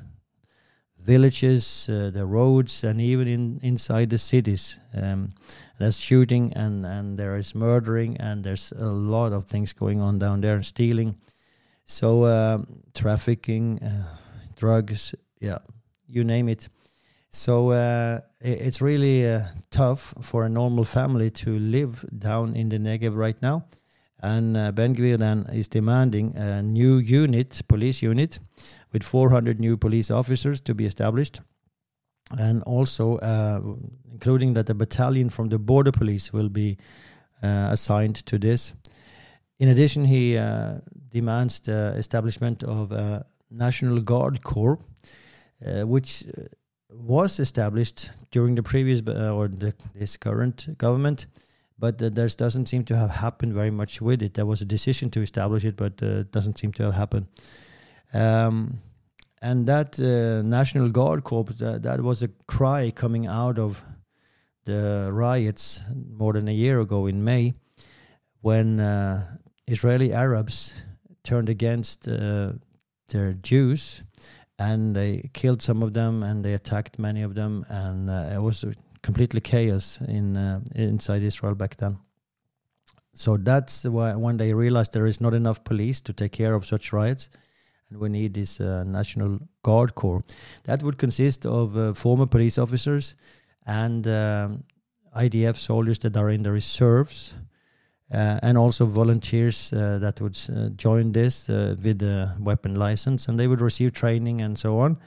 villages, 1.00 1.88
uh, 1.90 2.10
the 2.12 2.26
roads, 2.26 2.84
and 2.84 3.00
even 3.00 3.28
in 3.28 3.60
inside 3.62 4.10
the 4.10 4.18
cities. 4.18 4.80
Um, 4.94 5.30
there's 5.78 6.00
shooting 6.00 6.54
and 6.54 6.86
and 6.86 7.18
there 7.18 7.36
is 7.36 7.54
murdering 7.54 8.18
and 8.18 8.44
there's 8.44 8.72
a 8.72 8.86
lot 8.86 9.34
of 9.34 9.46
things 9.46 9.74
going 9.74 10.02
on 10.02 10.20
down 10.20 10.42
there, 10.42 10.56
and 10.56 10.66
stealing, 10.66 11.18
so 11.86 12.24
uh, 12.24 12.60
trafficking, 12.94 13.82
uh, 13.84 14.18
drugs, 14.56 15.14
yeah, 15.40 15.60
you 16.08 16.24
name 16.24 16.50
it. 16.50 16.70
So 17.30 17.72
uh, 17.72 18.22
it's 18.40 18.82
really 18.82 19.28
uh, 19.28 19.42
tough 19.70 20.14
for 20.22 20.46
a 20.46 20.50
normal 20.50 20.86
family 20.86 21.30
to 21.32 21.60
live 21.60 22.06
down 22.18 22.56
in 22.56 22.70
the 22.70 22.78
Negev 22.78 23.16
right 23.16 23.40
now. 23.42 23.66
And 24.20 24.58
uh, 24.58 24.72
Ben 24.72 24.96
Gvir 24.96 25.18
then 25.20 25.46
is 25.54 25.68
demanding 25.68 26.36
a 26.36 26.62
new 26.64 26.98
unit, 26.98 27.62
police 27.68 28.02
unit, 28.02 28.40
with 28.92 29.04
400 29.04 29.60
new 29.60 29.78
police 29.78 30.10
officers 30.10 30.62
to 30.62 30.74
be 30.74 30.86
established. 30.86 31.42
And 32.32 32.64
also, 32.64 33.18
uh, 33.18 33.62
including 34.12 34.54
that 34.56 34.70
a 34.70 34.74
battalion 34.74 35.30
from 35.30 35.50
the 35.50 35.60
border 35.60 35.92
police 35.92 36.34
will 36.34 36.50
be 36.50 36.78
uh, 37.44 37.68
assigned 37.72 38.26
to 38.26 38.40
this. 38.40 38.74
In 39.60 39.70
addition, 39.70 40.06
he 40.06 40.38
uh, 40.38 40.80
demands 41.10 41.60
the 41.60 41.94
establishment 41.98 42.64
of 42.64 42.92
a 42.92 43.26
National 43.52 44.02
Guard 44.02 44.44
Corps, 44.44 44.80
uh, 45.66 45.84
which 45.84 46.26
uh, 46.26 46.44
was 46.90 47.40
established 47.40 48.10
during 48.32 48.56
the 48.56 48.64
previous 48.64 49.02
or 49.02 49.48
the, 49.48 49.74
this 49.94 50.18
current 50.18 50.78
government 50.78 51.28
but 51.78 52.02
uh, 52.02 52.10
there 52.10 52.28
doesn't 52.28 52.68
seem 52.68 52.84
to 52.86 52.96
have 52.96 53.10
happened 53.10 53.54
very 53.54 53.72
much 53.72 54.02
with 54.02 54.22
it. 54.22 54.34
There 54.34 54.46
was 54.46 54.62
a 54.62 54.66
decision 54.66 55.10
to 55.12 55.22
establish 55.22 55.66
it, 55.66 55.76
but 55.76 56.02
uh, 56.02 56.22
it 56.22 56.32
doesn't 56.32 56.58
seem 56.58 56.72
to 56.74 56.84
have 56.84 56.94
happened. 56.94 57.28
Um, 58.14 58.80
and 59.46 59.68
that 59.68 60.00
uh, 60.00 60.42
National 60.42 60.90
Guard 60.90 61.24
Corps, 61.24 61.44
that, 61.60 61.84
that 61.84 62.02
was 62.02 62.24
a 62.24 62.30
cry 62.48 62.90
coming 62.90 63.28
out 63.28 63.60
of 63.60 63.84
the 64.66 65.10
riots 65.14 65.84
more 65.94 66.34
than 66.34 66.48
a 66.48 66.52
year 66.52 66.80
ago 66.80 67.06
in 67.06 67.24
May, 67.24 67.54
when 68.42 68.80
uh, 68.80 69.38
Israeli 69.68 70.12
Arabs 70.12 70.74
turned 71.24 71.50
against 71.50 72.08
uh, 72.08 72.54
their 73.10 73.34
Jews 73.34 74.02
and 74.58 74.96
they 74.96 75.30
killed 75.34 75.62
some 75.62 75.84
of 75.84 75.94
them 75.94 76.24
and 76.24 76.44
they 76.44 76.54
attacked 76.54 76.98
many 76.98 77.22
of 77.22 77.36
them 77.36 77.68
and 77.70 78.10
uh, 78.10 78.32
it 78.34 78.42
was 78.42 78.66
completely 79.04 79.42
chaos 79.42 80.02
in 80.08 80.38
uh, 80.38 80.60
inside 80.74 81.22
Israel 81.22 81.54
back 81.54 81.78
then. 81.78 82.00
So 83.14 83.38
that's 83.38 83.84
why 83.84 84.16
when 84.16 84.38
they 84.38 84.54
realized 84.54 84.94
there 84.94 85.06
is 85.06 85.22
not 85.22 85.36
enough 85.36 85.64
police 85.64 86.02
to 86.02 86.14
take 86.14 86.32
care 86.32 86.56
of 86.56 86.66
such 86.66 86.92
riots, 86.92 87.30
and 87.90 88.00
we 88.00 88.10
need 88.10 88.34
this 88.34 88.60
uh, 88.60 88.84
National 88.84 89.40
Guard 89.64 89.96
Corps. 89.96 90.24
That 90.64 90.84
would 90.84 90.98
consist 90.98 91.46
of 91.46 91.78
uh, 91.78 91.94
former 91.94 92.26
police 92.26 92.58
officers 92.58 93.16
and 93.66 94.08
um, 94.08 94.64
IDF 95.16 95.56
soldiers 95.56 96.00
that 96.00 96.18
are 96.18 96.30
in 96.30 96.44
the 96.44 96.52
reserves, 96.52 97.34
uh, 98.12 98.40
and 98.44 98.58
also 98.58 98.86
volunteers 98.86 99.74
uh, 99.74 99.98
that 100.00 100.22
would 100.22 100.38
uh, 100.50 100.70
join 100.76 101.12
this 101.12 101.50
uh, 101.50 101.76
with 101.82 102.02
a 102.02 102.36
weapon 102.40 102.76
license, 102.76 103.28
and 103.28 103.40
they 103.40 103.48
would 103.48 103.62
receive 103.62 103.94
training 103.94 104.42
and 104.42 104.58
so 104.60 104.80
on 104.80 104.98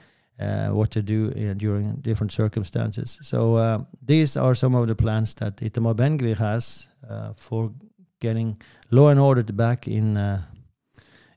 what 0.71 0.91
to 0.93 1.03
do 1.03 1.31
during 1.55 1.97
different 1.97 2.31
circumstances. 2.31 3.19
So 3.23 3.87
these 4.01 4.37
are 4.37 4.55
some 4.55 4.77
of 4.77 4.87
the 4.87 4.95
plans 4.95 5.35
that 5.35 5.57
Itamar 5.57 5.97
Ben 5.97 6.17
Gvir 6.17 6.37
has 6.37 6.89
for 7.35 7.73
getting 8.21 8.57
law 8.93 9.09
and 9.09 9.19
order 9.19 9.43
back 9.43 9.89
in 9.89 10.17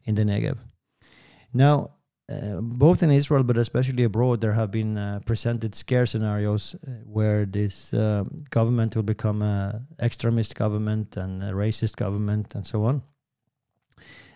in 0.06 0.16
the 0.16 0.24
Negev. 0.24 0.58
Now, 1.54 1.92
uh, 2.30 2.62
both 2.62 3.04
in 3.04 3.12
Israel 3.12 3.44
but 3.44 3.58
especially 3.58 4.04
abroad, 4.04 4.42
there 4.42 4.54
have 4.54 4.72
been 4.72 5.22
presented 5.26 5.76
scare 5.76 6.06
scenarios 6.06 6.76
where 7.06 7.46
this 7.46 7.92
government 8.50 8.96
will 8.96 9.04
become 9.04 9.42
an 9.42 9.88
extremist 10.00 10.56
government 10.56 11.18
and 11.18 11.44
a 11.44 11.52
racist 11.52 11.98
government 11.98 12.56
and 12.56 12.66
so 12.66 12.86
on. 12.86 13.04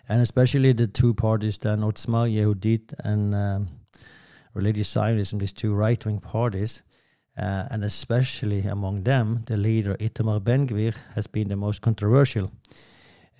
And 0.08 0.22
especially 0.22 0.72
the 0.72 0.86
two 0.86 1.14
parties, 1.14 1.58
then 1.58 1.80
Otzma 1.80 2.30
Yehudit 2.30 2.94
and 3.00 3.34
um, 3.34 3.68
religious 4.54 4.88
Zionism, 4.88 5.38
these 5.38 5.52
two 5.52 5.74
right 5.74 6.04
wing 6.04 6.20
parties, 6.20 6.82
uh, 7.36 7.66
and 7.70 7.84
especially 7.84 8.60
among 8.62 9.02
them, 9.02 9.42
the 9.46 9.56
leader 9.56 9.96
Itamar 9.96 10.42
Ben 10.44 10.66
Gvir 10.66 10.94
has 11.14 11.26
been 11.26 11.48
the 11.48 11.56
most 11.56 11.82
controversial. 11.82 12.50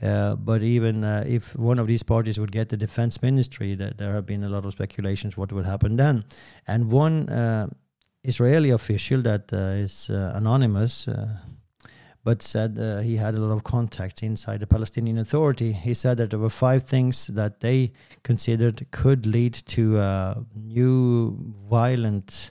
Uh, 0.02 0.36
but 0.36 0.62
even 0.62 1.04
uh, 1.04 1.24
if 1.26 1.56
one 1.56 1.78
of 1.78 1.86
these 1.86 2.02
parties 2.02 2.38
would 2.38 2.52
get 2.52 2.68
the 2.68 2.76
defense 2.76 3.22
ministry, 3.22 3.74
that 3.74 3.96
there 3.96 4.12
have 4.12 4.26
been 4.26 4.44
a 4.44 4.48
lot 4.48 4.66
of 4.66 4.72
speculations 4.72 5.36
what 5.36 5.52
would 5.52 5.64
happen 5.64 5.96
then. 5.96 6.24
And 6.66 6.92
one 6.92 7.28
uh, 7.28 7.68
Israeli 8.22 8.70
official 8.70 9.22
that 9.22 9.52
uh, 9.52 9.84
is 9.84 10.10
uh, 10.10 10.32
anonymous 10.34 11.08
but 12.24 12.42
said 12.42 12.76
he 13.04 13.14
had 13.14 13.36
a 13.36 13.38
lot 13.38 13.54
of 13.54 13.62
contacts 13.62 14.20
inside 14.20 14.58
the 14.58 14.66
Palestinian 14.66 15.16
Authority. 15.16 15.70
He 15.70 15.94
said 15.94 16.16
that 16.16 16.30
there 16.30 16.40
were 16.40 16.50
five 16.50 16.82
things 16.82 17.28
that 17.28 17.60
they 17.60 17.92
considered 18.24 18.84
could 18.90 19.26
lead 19.26 19.54
to 19.68 19.98
a 19.98 20.44
new 20.56 21.38
violent, 21.70 22.50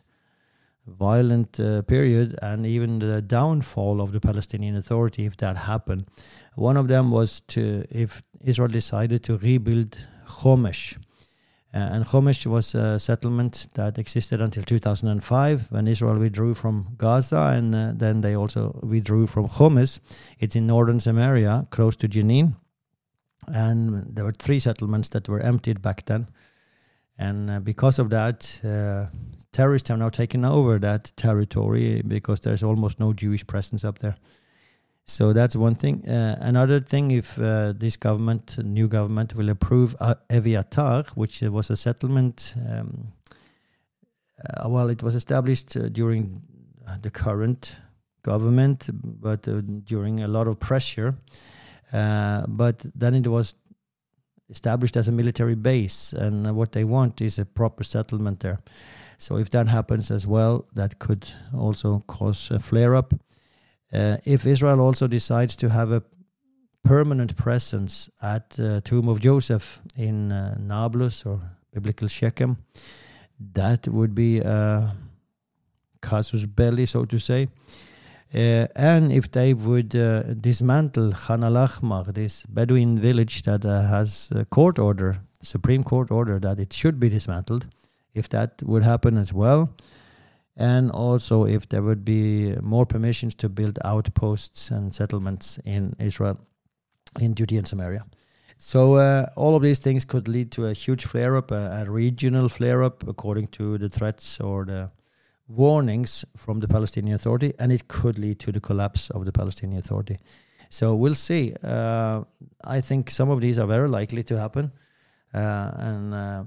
violent 0.87 1.59
uh, 1.59 1.81
period 1.83 2.35
and 2.41 2.65
even 2.65 2.99
the 2.99 3.21
downfall 3.21 4.01
of 4.01 4.11
the 4.11 4.19
Palestinian 4.19 4.75
Authority 4.75 5.25
if 5.25 5.37
that 5.37 5.57
happened. 5.57 6.05
One 6.55 6.77
of 6.77 6.87
them 6.87 7.11
was 7.11 7.41
to 7.47 7.85
if 7.89 8.21
Israel 8.41 8.69
decided 8.69 9.23
to 9.23 9.37
rebuild 9.37 9.97
Homesh 10.27 10.97
uh, 11.75 11.89
and 11.91 12.05
Homesh 12.05 12.45
was 12.45 12.73
a 12.73 12.97
settlement 12.97 13.67
that 13.73 13.97
existed 13.97 14.39
until 14.39 14.63
2005 14.63 15.71
when 15.71 15.89
Israel 15.89 16.17
withdrew 16.17 16.53
from 16.53 16.95
Gaza, 16.97 17.51
and 17.53 17.75
uh, 17.75 17.91
then 17.93 18.21
they 18.21 18.33
also 18.33 18.79
withdrew 18.81 19.27
from 19.27 19.45
Homesh. 19.47 19.99
It's 20.39 20.55
in 20.55 20.67
northern 20.67 21.01
Samaria, 21.01 21.67
close 21.71 21.97
to 21.97 22.07
Jenin. 22.07 22.55
And 23.47 24.15
there 24.15 24.23
were 24.23 24.31
three 24.31 24.59
settlements 24.59 25.09
that 25.09 25.27
were 25.27 25.41
emptied 25.41 25.81
back 25.81 26.05
then. 26.05 26.29
And 27.17 27.49
uh, 27.49 27.59
because 27.59 27.99
of 27.99 28.09
that, 28.09 28.59
uh, 28.63 29.07
terrorists 29.51 29.89
have 29.89 29.99
now 29.99 30.09
taken 30.09 30.43
over 30.43 30.79
that 30.79 31.11
territory 31.15 32.01
because 32.05 32.41
there's 32.41 32.63
almost 32.63 32.99
no 32.99 33.13
Jewish 33.13 33.47
presence 33.47 33.85
up 33.85 33.99
there. 33.99 34.17
So 35.07 35.33
that's 35.33 35.55
one 35.55 35.75
thing. 35.75 36.07
Uh, 36.09 36.37
another 36.41 36.79
thing, 36.79 37.11
if 37.11 37.39
uh, 37.39 37.73
this 37.73 37.95
government, 37.95 38.57
new 38.63 38.87
government, 38.87 39.35
will 39.35 39.49
approve 39.49 39.95
uh, 39.99 40.15
Eviatar, 40.29 41.07
which 41.11 41.41
was 41.41 41.69
a 41.69 41.77
settlement, 41.77 42.55
um, 42.69 43.13
uh, 44.43 44.67
well, 44.67 44.89
it 44.89 45.03
was 45.03 45.15
established 45.15 45.77
during 45.93 46.41
the 47.01 47.11
current 47.11 47.79
government, 48.23 48.89
but 48.93 49.43
during 49.85 50.21
a 50.21 50.27
lot 50.27 50.47
of 50.47 50.59
pressure. 50.59 51.13
but 51.91 52.83
then 52.95 53.13
it 53.13 53.27
was 53.27 53.55
established 54.49 54.97
as 54.97 55.07
a 55.07 55.11
military 55.11 55.55
base, 55.55 56.13
and 56.13 56.55
what 56.55 56.71
they 56.71 56.83
want 56.83 57.21
is 57.21 57.39
a 57.39 57.45
proper 57.45 57.83
settlement 57.83 58.39
there. 58.39 58.59
So 59.17 59.37
if 59.37 59.49
that 59.51 59.67
happens 59.67 60.11
as 60.11 60.27
well, 60.27 60.65
that 60.73 60.99
could 60.99 61.27
also 61.53 62.03
cause 62.07 62.51
a 62.51 62.59
flare 62.59 62.95
up. 62.95 63.13
Uh, 63.93 64.17
if 64.25 64.45
Israel 64.45 64.81
also 64.81 65.07
decides 65.07 65.55
to 65.55 65.69
have 65.69 65.91
a 65.91 66.03
permanent 66.83 67.35
presence 67.35 68.09
at 68.21 68.51
the 68.51 68.81
tomb 68.81 69.07
of 69.07 69.19
Joseph 69.19 69.79
in 69.95 70.31
uh, 70.31 70.55
Nablus 70.59 71.25
or 71.25 71.39
biblical 71.73 72.07
Shechem, 72.07 72.57
that 73.53 73.87
would 73.87 74.13
be 74.13 74.39
a 74.39 74.95
casus 76.01 76.45
belli, 76.45 76.85
so 76.85 77.05
to 77.05 77.19
say. 77.19 77.47
Uh, 78.35 78.67
and 78.75 79.13
if 79.13 79.31
they 79.31 79.53
would 79.53 79.95
uh, 79.95 80.23
dismantle 80.33 81.13
Khan 81.13 81.41
al 81.41 81.55
Ahmar, 81.55 82.11
this 82.11 82.45
Bedouin 82.47 82.99
village 82.99 83.43
that 83.43 83.63
uh, 83.63 83.83
has 83.83 84.29
a 84.35 84.43
court 84.43 84.77
order, 84.77 85.19
Supreme 85.41 85.85
Court 85.85 86.11
order 86.11 86.37
that 86.39 86.59
it 86.59 86.73
should 86.73 86.99
be 86.99 87.07
dismantled, 87.07 87.67
if 88.13 88.27
that 88.29 88.61
would 88.63 88.83
happen 88.83 89.17
as 89.17 89.31
well, 89.31 89.73
and 90.57 90.91
also 90.91 91.45
if 91.45 91.69
there 91.69 91.81
would 91.81 92.03
be 92.03 92.53
more 92.61 92.85
permissions 92.85 93.35
to 93.35 93.47
build 93.47 93.79
outposts 93.85 94.69
and 94.69 94.93
settlements 94.93 95.57
in 95.63 95.95
Israel, 95.97 96.37
in 97.21 97.35
Judea 97.35 97.59
and 97.59 97.67
Samaria. 97.67 98.05
So 98.57 99.27
all 99.35 99.55
of 99.55 99.61
these 99.61 99.79
things 99.79 100.03
could 100.03 100.27
lead 100.27 100.51
to 100.53 100.65
a 100.65 100.73
huge 100.73 101.05
flare-up, 101.05 101.51
a, 101.51 101.85
a 101.85 101.91
regional 101.91 102.49
flare-up, 102.49 103.07
according 103.07 103.47
to 103.47 103.77
the 103.77 103.89
threats 103.89 104.41
or 104.41 104.65
the 104.65 104.89
warnings 105.47 106.25
from 106.35 106.59
the 106.59 106.67
Palestinian 106.67 107.15
Authority, 107.15 107.53
and 107.59 107.71
it 107.71 107.87
could 107.87 108.17
lead 108.17 108.39
to 108.39 108.51
the 108.51 108.59
collapse 108.59 109.09
of 109.11 109.25
the 109.25 109.31
Palestinian 109.31 109.79
Authority. 109.79 110.17
So 110.69 110.95
we'll 110.95 111.15
see. 111.15 111.53
Uh, 111.63 112.23
I 112.63 112.81
think 112.81 113.09
some 113.09 113.29
of 113.29 113.41
these 113.41 113.59
are 113.59 113.67
very 113.67 113.87
likely 113.87 114.23
to 114.23 114.39
happen, 114.39 114.71
uh, 115.33 115.71
and 115.75 116.13
uh, 116.13 116.43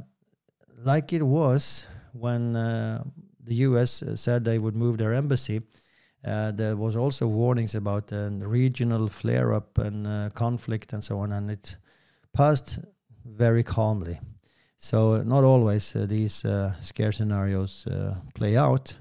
like 0.84 1.12
it 1.12 1.22
was 1.22 1.86
when 2.12 2.56
uh, 2.56 3.04
the 3.44 3.54
U.S. 3.54 4.02
said 4.16 4.44
they 4.44 4.58
would 4.58 4.76
move 4.76 4.98
their 4.98 5.14
embassy. 5.14 5.62
Uh, 6.24 6.50
there 6.50 6.76
was 6.76 6.96
also 6.96 7.28
warnings 7.28 7.74
about 7.76 8.10
a 8.10 8.30
regional 8.42 9.08
flare-up 9.08 9.78
and 9.78 10.34
conflict 10.34 10.92
and 10.92 11.04
so 11.04 11.20
on, 11.20 11.32
and 11.32 11.50
it 11.50 11.76
passed 12.32 12.80
very 13.24 13.62
calmly. 13.62 14.18
So 14.78 15.22
not 15.22 15.44
always 15.44 15.92
these 15.92 16.44
scare 16.80 17.12
scenarios 17.12 17.86
play 18.34 18.56
out 18.56 18.96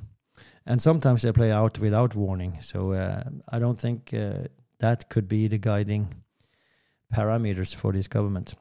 and 0.67 0.81
sometimes 0.81 1.21
they 1.21 1.31
play 1.31 1.51
out 1.51 1.79
without 1.79 2.13
warning. 2.13 2.59
So 2.61 2.91
uh, 2.91 3.23
I 3.49 3.57
don't 3.57 3.79
think 3.79 4.13
uh, 4.13 4.47
that 4.79 5.09
could 5.09 5.27
be 5.27 5.47
the 5.47 5.57
guiding 5.57 6.13
parameters 7.15 7.73
for 7.73 7.93
this 7.93 8.07
government. 8.07 8.55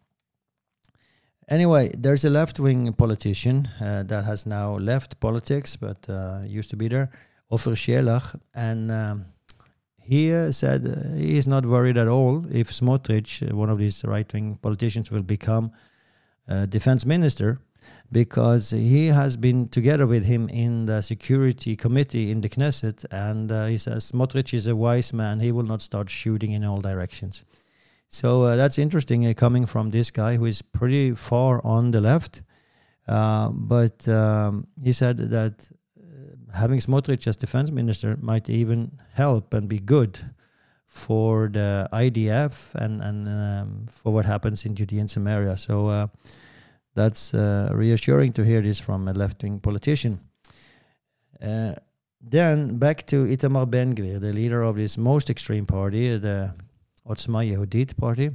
Anyway, 1.49 1.93
there's 1.97 2.25
a 2.25 2.31
left-wing 2.31 2.93
politician 2.93 3.69
uh, 3.81 4.05
that 4.05 4.25
has 4.25 4.47
now 4.47 4.77
left 4.79 5.21
politics, 5.21 5.77
but 5.77 6.09
uh, 6.09 6.43
used 6.45 6.71
to 6.71 6.77
be 6.77 6.89
there, 6.89 7.11
Ofer 7.51 7.73
Shelah, 7.73 8.37
and 8.55 8.91
um, 8.91 9.25
he 10.01 10.33
uh, 10.33 10.51
said 10.51 10.87
uh, 10.87 11.17
he 11.17 11.39
is 11.39 11.47
not 11.47 11.65
worried 11.67 11.99
at 11.99 12.09
all 12.09 12.45
if 12.51 12.71
Smotrich, 12.71 13.53
one 13.53 13.71
of 13.71 13.79
these 13.79 14.05
right-wing 14.05 14.59
politicians, 14.63 15.11
will 15.11 15.23
become 15.23 15.73
defense 16.69 17.05
minister 17.05 17.59
because 18.11 18.71
he 18.71 19.07
has 19.07 19.37
been 19.37 19.69
together 19.69 20.07
with 20.07 20.25
him 20.25 20.49
in 20.49 20.87
the 20.87 21.03
security 21.03 21.77
committee 21.77 22.31
in 22.31 22.41
the 22.41 22.49
Knesset, 22.49 23.05
and 23.11 23.51
uh, 23.51 23.67
he 23.67 23.79
says 23.79 24.11
Smotrich 24.11 24.55
is 24.55 24.67
a 24.67 24.77
wise 24.77 25.13
man; 25.13 25.41
he 25.41 25.53
will 25.53 25.65
not 25.65 25.83
start 25.83 26.09
shooting 26.09 26.53
in 26.53 26.65
all 26.65 26.81
directions. 26.81 27.45
So 28.09 28.43
uh, 28.43 28.57
that's 28.57 28.79
interesting, 28.79 29.27
uh, 29.27 29.35
coming 29.35 29.67
from 29.67 29.91
this 29.91 30.11
guy 30.11 30.37
who 30.37 30.47
is 30.47 30.63
pretty 30.63 31.15
far 31.15 31.65
on 31.65 31.91
the 31.91 32.01
left. 32.01 32.43
Uh, 33.09 33.51
but 33.51 34.07
um, 34.09 34.67
he 34.83 34.93
said 34.93 35.17
that 35.17 35.69
uh, 35.99 36.57
having 36.57 36.79
Smotrich 36.79 37.27
as 37.27 37.37
defense 37.37 37.71
minister 37.71 38.17
might 38.21 38.49
even 38.49 38.99
help 39.15 39.55
and 39.55 39.69
be 39.69 39.79
good 39.79 40.19
for 40.87 41.49
the 41.53 41.89
IDF 41.93 42.75
and 42.75 43.03
and 43.03 43.29
um, 43.29 43.87
for 43.91 44.13
what 44.13 44.25
happens 44.25 44.65
in 44.65 44.75
Judea 44.75 45.01
and 45.01 45.11
Samaria. 45.11 45.57
So 45.57 45.89
uh, 45.89 46.07
that's 46.95 47.35
uh, 47.35 47.71
reassuring 47.73 48.33
to 48.33 48.45
hear 48.45 48.63
this 48.63 48.79
from 48.79 49.09
a 49.09 49.13
left 49.13 49.43
wing 49.43 49.61
politician. 49.61 50.21
Uh, 51.43 51.75
then 52.21 52.79
back 52.79 53.07
to 53.07 53.27
Itamar 53.27 53.71
Ben 53.71 53.95
Gvir, 53.95 54.21
the 54.21 54.33
leader 54.33 54.63
of 54.63 54.77
this 54.77 54.97
most 54.97 55.31
extreme 55.31 55.67
party, 55.67 56.17
the 56.17 56.55
Otzma 57.07 57.45
Yehudit 57.49 57.97
party, 57.97 58.31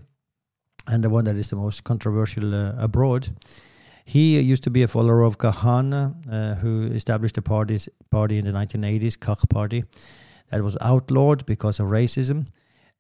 and 0.88 1.04
the 1.04 1.10
one 1.10 1.26
that 1.26 1.36
is 1.36 1.50
the 1.50 1.56
most 1.56 1.84
controversial 1.84 2.54
uh, 2.54 2.74
abroad. 2.78 3.30
He 4.06 4.40
used 4.40 4.64
to 4.64 4.70
be 4.70 4.84
a 4.84 4.88
follower 4.88 5.24
of 5.24 5.38
Kahana, 5.38 6.16
uh, 6.30 6.56
who 6.56 6.88
established 6.94 7.38
a 7.38 7.42
party's, 7.42 7.90
party 8.10 8.38
in 8.38 8.46
the 8.46 8.52
1980s, 8.52 9.18
Kach 9.18 9.50
Party, 9.50 9.84
that 10.52 10.62
was 10.62 10.78
outlawed 10.82 11.46
because 11.46 11.80
of 11.80 11.88
racism. 11.88 12.48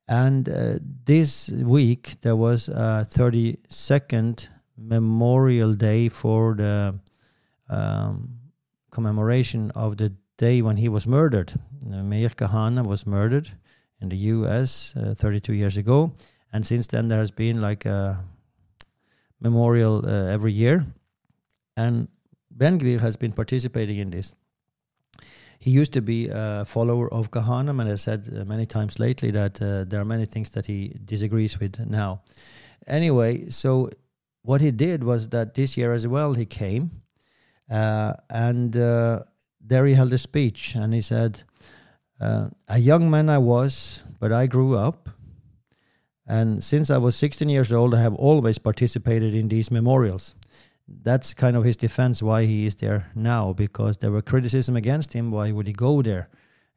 And 0.07 0.49
uh, 0.49 0.79
this 1.05 1.49
week, 1.49 2.15
there 2.21 2.35
was 2.35 2.69
a 2.69 3.07
32nd 3.09 4.47
Memorial 4.77 5.73
Day 5.73 6.09
for 6.09 6.55
the 6.55 6.99
um, 7.69 8.39
commemoration 8.91 9.71
of 9.71 9.97
the 9.97 10.13
day 10.37 10.61
when 10.61 10.77
he 10.77 10.89
was 10.89 11.05
murdered. 11.05 11.53
Uh, 11.85 12.03
Meir 12.03 12.29
Kahana 12.29 12.85
was 12.85 13.05
murdered 13.05 13.49
in 14.01 14.09
the 14.09 14.17
U.S. 14.17 14.95
Uh, 14.95 15.13
32 15.15 15.53
years 15.53 15.77
ago, 15.77 16.13
and 16.51 16.65
since 16.65 16.87
then 16.87 17.07
there 17.07 17.19
has 17.19 17.31
been 17.31 17.61
like 17.61 17.85
a 17.85 18.23
memorial 19.39 20.03
uh, 20.05 20.25
every 20.27 20.51
year, 20.51 20.85
and 21.77 22.07
Ben 22.49 22.79
Gvir 22.79 22.99
has 22.99 23.15
been 23.15 23.33
participating 23.33 23.97
in 23.97 24.09
this. 24.09 24.33
He 25.61 25.69
used 25.69 25.93
to 25.93 26.01
be 26.01 26.27
a 26.27 26.65
follower 26.65 27.07
of 27.13 27.29
Kahana, 27.29 27.69
and 27.69 27.87
has 27.87 28.01
said 28.01 28.27
uh, 28.27 28.45
many 28.45 28.65
times 28.65 28.97
lately 28.97 29.29
that 29.29 29.61
uh, 29.61 29.85
there 29.85 30.01
are 30.01 30.05
many 30.15 30.25
things 30.25 30.49
that 30.49 30.65
he 30.65 30.97
disagrees 31.05 31.59
with 31.59 31.79
now. 31.87 32.23
Anyway, 32.87 33.49
so 33.51 33.91
what 34.41 34.61
he 34.61 34.71
did 34.71 35.03
was 35.03 35.29
that 35.29 35.53
this 35.53 35.77
year 35.77 35.93
as 35.93 36.07
well 36.07 36.33
he 36.33 36.45
came 36.45 37.03
uh, 37.69 38.13
and 38.29 38.75
uh, 38.75 39.21
there 39.59 39.85
he 39.85 39.93
held 39.93 40.11
a 40.13 40.17
speech 40.17 40.75
and 40.75 40.93
he 40.93 41.01
said 41.01 41.43
uh, 42.19 42.49
a 42.67 42.79
young 42.79 43.09
man 43.09 43.29
i 43.29 43.37
was 43.37 44.03
but 44.19 44.31
i 44.31 44.47
grew 44.47 44.75
up 44.75 45.09
and 46.27 46.63
since 46.63 46.89
i 46.89 46.97
was 46.97 47.15
16 47.15 47.49
years 47.49 47.71
old 47.71 47.93
i 47.93 48.01
have 48.01 48.15
always 48.15 48.57
participated 48.57 49.35
in 49.35 49.47
these 49.47 49.69
memorials 49.69 50.35
that's 51.01 51.33
kind 51.33 51.55
of 51.55 51.63
his 51.63 51.77
defense 51.77 52.21
why 52.21 52.45
he 52.45 52.65
is 52.65 52.75
there 52.75 53.11
now 53.15 53.53
because 53.53 53.97
there 53.97 54.11
were 54.11 54.21
criticism 54.21 54.75
against 54.75 55.13
him 55.13 55.31
why 55.31 55.51
would 55.51 55.67
he 55.67 55.73
go 55.73 56.01
there 56.01 56.29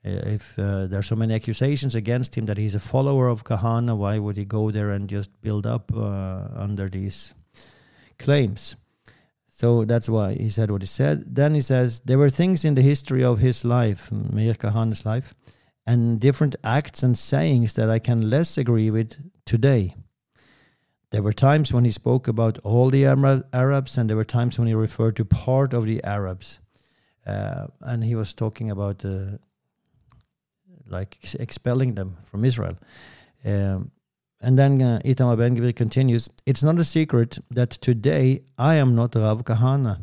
uh, 0.07 0.11
if 0.27 0.59
uh, 0.59 0.87
there 0.87 0.99
are 0.99 1.03
so 1.03 1.17
many 1.17 1.35
accusations 1.35 1.95
against 1.95 2.37
him 2.37 2.47
that 2.47 2.59
he's 2.59 2.75
a 2.75 2.81
follower 2.81 3.29
of 3.29 3.45
kahana 3.45 3.97
why 3.97 4.19
would 4.19 4.37
he 4.37 4.45
go 4.45 4.71
there 4.71 4.91
and 4.91 5.09
just 5.09 5.31
build 5.43 5.67
up 5.67 5.93
uh, 5.95 6.49
under 6.55 6.89
these 6.89 7.35
claims. 8.19 8.77
So 9.49 9.85
that's 9.85 10.09
why 10.09 10.35
he 10.35 10.49
said 10.49 10.71
what 10.71 10.83
he 10.83 10.87
said. 10.87 11.37
Then 11.37 11.55
he 11.55 11.61
says 11.61 12.01
there 12.01 12.19
were 12.19 12.31
things 12.31 12.65
in 12.65 12.75
the 12.75 12.83
history 12.83 13.23
of 13.23 13.39
his 13.39 13.65
life, 13.65 14.11
Meir 14.11 14.55
Kahana's 14.55 15.07
life, 15.07 15.35
and 15.87 16.19
different 16.19 16.57
acts 16.65 17.03
and 17.03 17.17
sayings 17.17 17.75
that 17.75 17.89
I 17.89 17.99
can 17.99 18.29
less 18.29 18.59
agree 18.59 18.91
with 18.91 19.17
today. 19.45 19.95
There 21.15 21.23
were 21.23 21.33
times 21.33 21.73
when 21.73 21.85
he 21.85 21.93
spoke 21.93 22.27
about 22.27 22.59
all 22.65 22.91
the 22.91 23.05
Arabs, 23.07 23.97
and 23.97 24.11
there 24.11 24.17
were 24.17 24.25
times 24.25 24.59
when 24.59 24.67
he 24.67 24.75
referred 24.75 25.15
to 25.15 25.25
part 25.25 25.73
of 25.73 25.85
the 25.85 26.03
Arabs. 26.03 26.59
Uh, 27.25 27.69
and 27.83 28.03
he 28.03 28.17
was 28.17 28.35
talking 28.35 28.69
about 28.69 29.05
uh, 29.05 29.39
like 30.89 31.19
expelling 31.39 31.95
them 31.95 32.17
from 32.25 32.45
Israel. 32.45 32.77
Um, 33.45 33.93
and 34.41 34.59
then 34.59 34.83
uh, 34.83 34.99
Itamar 35.05 35.39
Ben 35.39 35.57
Gvir 35.57 35.77
continues 35.77 36.29
It's 36.47 36.65
not 36.65 36.81
a 36.81 36.85
secret 36.85 37.39
that 37.49 37.71
today 37.71 38.43
I 38.59 38.75
am 38.75 38.97
not 38.97 39.15
Rav 39.15 39.45
Kahana, 39.45 40.01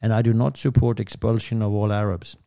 and 0.00 0.14
I 0.14 0.22
do 0.22 0.32
not 0.32 0.56
support 0.56 0.98
expulsion 0.98 1.60
of 1.60 1.74
all 1.74 1.92
Arabs. 1.92 2.38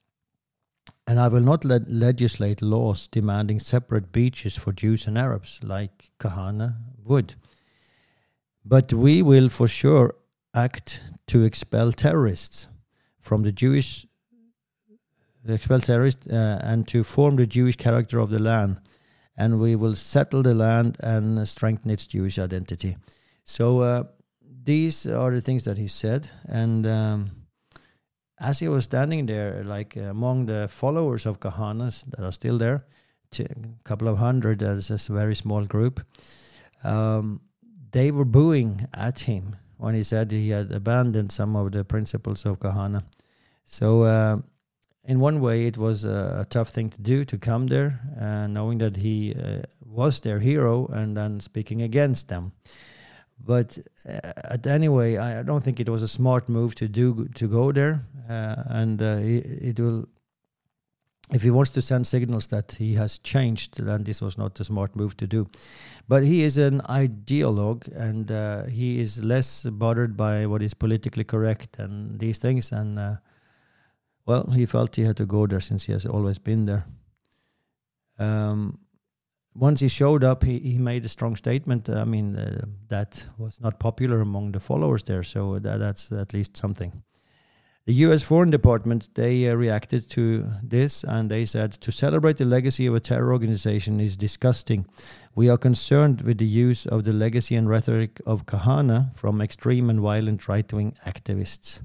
And 1.06 1.20
I 1.20 1.28
will 1.28 1.42
not 1.42 1.64
le- 1.64 1.86
legislate 1.88 2.64
laws 2.64 3.08
demanding 3.08 3.60
separate 3.60 4.12
beaches 4.12 4.58
for 4.58 4.72
Jews 4.74 5.06
and 5.06 5.20
Arabs, 5.20 5.60
like 5.64 6.10
Kahana 6.20 6.78
would. 7.06 7.36
But 8.70 8.92
we 8.92 9.22
will 9.22 9.50
for 9.50 9.68
sure 9.68 10.16
act 10.54 11.02
to 11.28 11.44
expel 11.44 11.92
terrorists 11.92 12.68
from 13.20 13.44
the 13.44 13.52
Jewish 13.52 14.06
expel 15.48 15.80
terrorists 15.80 16.28
uh, 16.28 16.60
and 16.62 16.86
to 16.90 17.04
form 17.04 17.38
the 17.38 17.46
Jewish 17.46 17.78
character 17.78 18.20
of 18.20 18.30
the 18.30 18.40
land 18.40 18.82
and 19.38 19.60
we 19.60 19.76
will 19.76 19.96
settle 19.96 20.42
the 20.42 20.54
land 20.54 20.98
and 21.02 21.48
strengthen 21.48 21.92
its 21.92 22.08
Jewish 22.08 22.40
identity. 22.40 22.98
So 23.44 23.80
uh, 23.80 24.04
these 24.64 25.06
are 25.06 25.32
the 25.32 25.42
things 25.42 25.64
that 25.66 25.78
he 25.78 25.88
said, 25.88 26.30
and 26.46 26.86
um, 26.86 27.32
as 28.40 28.60
he 28.60 28.68
was 28.68 28.84
standing 28.84 29.28
there, 29.28 29.64
like 29.64 29.96
among 29.96 30.48
the 30.48 30.68
followers 30.68 31.26
of 31.26 31.40
Kahanas 31.40 32.04
that 32.10 32.26
are 32.26 32.32
still 32.32 32.58
there, 32.58 32.86
a 33.40 33.46
couple 33.84 34.08
of 34.08 34.18
hundred, 34.18 34.64
as 34.64 34.90
a 34.90 35.14
very 35.14 35.36
small 35.36 35.66
group, 35.66 36.02
um, 36.84 37.40
they 37.92 38.12
were 38.12 38.26
booing 38.26 38.88
at 38.94 39.22
him 39.22 39.56
when 39.78 39.96
he 39.96 40.04
said 40.04 40.32
he 40.32 40.50
had 40.50 40.72
abandoned 40.72 41.32
some 41.32 41.56
of 41.56 41.72
the 41.72 41.84
principles 41.84 42.46
of 42.46 42.60
Kahana. 42.60 43.04
So 43.66 44.04
uh, 44.04 44.40
in 45.08 45.20
one 45.20 45.40
way, 45.40 45.66
it 45.66 45.78
was 45.78 46.04
a, 46.04 46.40
a, 46.42 46.46
tough 46.50 46.70
thing 46.70 46.90
to 46.90 47.02
do 47.02 47.24
to 47.26 47.38
come 47.38 47.68
there, 47.68 48.00
uh, 48.20 48.48
knowing 48.48 48.78
that 48.80 48.98
he 48.98 49.34
uh, 49.34 49.62
was 49.86 50.20
their 50.20 50.40
hero 50.40 50.88
and 50.88 51.16
then 51.16 51.40
speaking 51.40 51.82
against 51.82 52.28
them. 52.28 52.52
But 53.40 53.78
uh, 54.08 54.58
anyway, 54.66 55.18
I 55.18 55.44
don't 55.44 55.64
think 55.64 55.80
it 55.80 55.90
was 55.90 56.04
a 56.04 56.08
smart 56.08 56.50
move 56.50 56.76
to 56.76 56.88
do 56.88 57.30
to 57.36 57.48
go 57.48 57.72
there, 57.72 58.06
uh, 58.30 58.64
and 58.66 59.02
uh, 59.02 59.20
it, 59.22 59.46
it, 59.70 59.80
will. 59.80 60.10
If 61.32 61.44
he 61.44 61.52
wants 61.52 61.72
to 61.72 61.82
send 61.82 62.08
signals 62.08 62.48
that 62.48 62.74
he 62.74 62.96
has 62.96 63.20
changed, 63.20 63.84
then 63.84 64.04
this 64.04 64.22
was 64.22 64.38
not 64.38 64.60
a 64.60 64.64
smart 64.64 64.96
move 64.96 65.16
to 65.18 65.28
do. 65.28 65.48
But 66.08 66.24
he 66.24 66.44
is 66.44 66.58
an 66.58 66.82
ideologue, 66.82 67.88
and 67.94 68.32
uh, 68.32 68.64
he 68.66 69.02
is 69.02 69.22
less 69.22 69.64
bothered 69.64 70.16
by 70.16 70.46
what 70.46 70.64
is 70.64 70.74
politically 70.74 71.26
correct 71.26 71.80
and 71.80 72.20
these 72.20 72.38
things, 72.38 72.72
and 72.72 73.18
well, 74.28 74.52
he 74.52 74.66
felt 74.66 74.96
he 74.96 75.04
had 75.04 75.18
to 75.18 75.26
go 75.26 75.48
there 75.48 75.62
since 75.62 75.86
he 75.86 75.94
has 75.94 76.06
always 76.06 76.38
been 76.38 76.66
there. 76.66 76.86
Um, 78.20 78.80
once 79.56 79.80
he 79.80 79.88
showed 79.88 80.24
up, 80.24 80.44
he, 80.44 80.60
he 80.60 80.78
made 80.78 81.06
a 81.06 81.10
strong 81.10 81.36
statement. 81.36 81.90
I 81.90 82.04
mean, 82.04 82.36
uh, 82.36 82.66
that 82.90 83.26
was 83.38 83.60
not 83.62 83.80
popular 83.80 84.22
among 84.22 84.52
the 84.52 84.60
followers 84.60 85.04
there, 85.04 85.24
so 85.24 85.60
that, 85.60 85.80
that's 85.80 86.12
at 86.12 86.34
least 86.34 86.58
something. 86.58 87.04
The 87.88 87.94
U.S. 88.04 88.22
Foreign 88.22 88.50
Department 88.50 89.08
they 89.16 89.50
uh, 89.50 89.56
reacted 89.56 90.10
to 90.10 90.46
this 90.62 91.06
and 91.06 91.32
they 91.32 91.46
said 91.46 91.72
to 91.72 91.90
celebrate 91.90 92.36
the 92.36 92.44
legacy 92.44 92.86
of 92.86 92.94
a 92.94 93.00
terror 93.00 93.32
organization 93.32 94.02
is 94.02 94.18
disgusting. 94.18 94.86
We 95.36 95.48
are 95.48 95.58
concerned 95.58 96.24
with 96.24 96.38
the 96.38 96.46
use 96.46 96.86
of 96.86 97.06
the 97.06 97.14
legacy 97.14 97.56
and 97.56 97.70
rhetoric 97.70 98.20
of 98.26 98.46
Kahana 98.46 99.16
from 99.16 99.40
extreme 99.40 99.90
and 99.90 100.02
violent 100.02 100.50
right-wing 100.50 100.98
activists. 101.06 101.80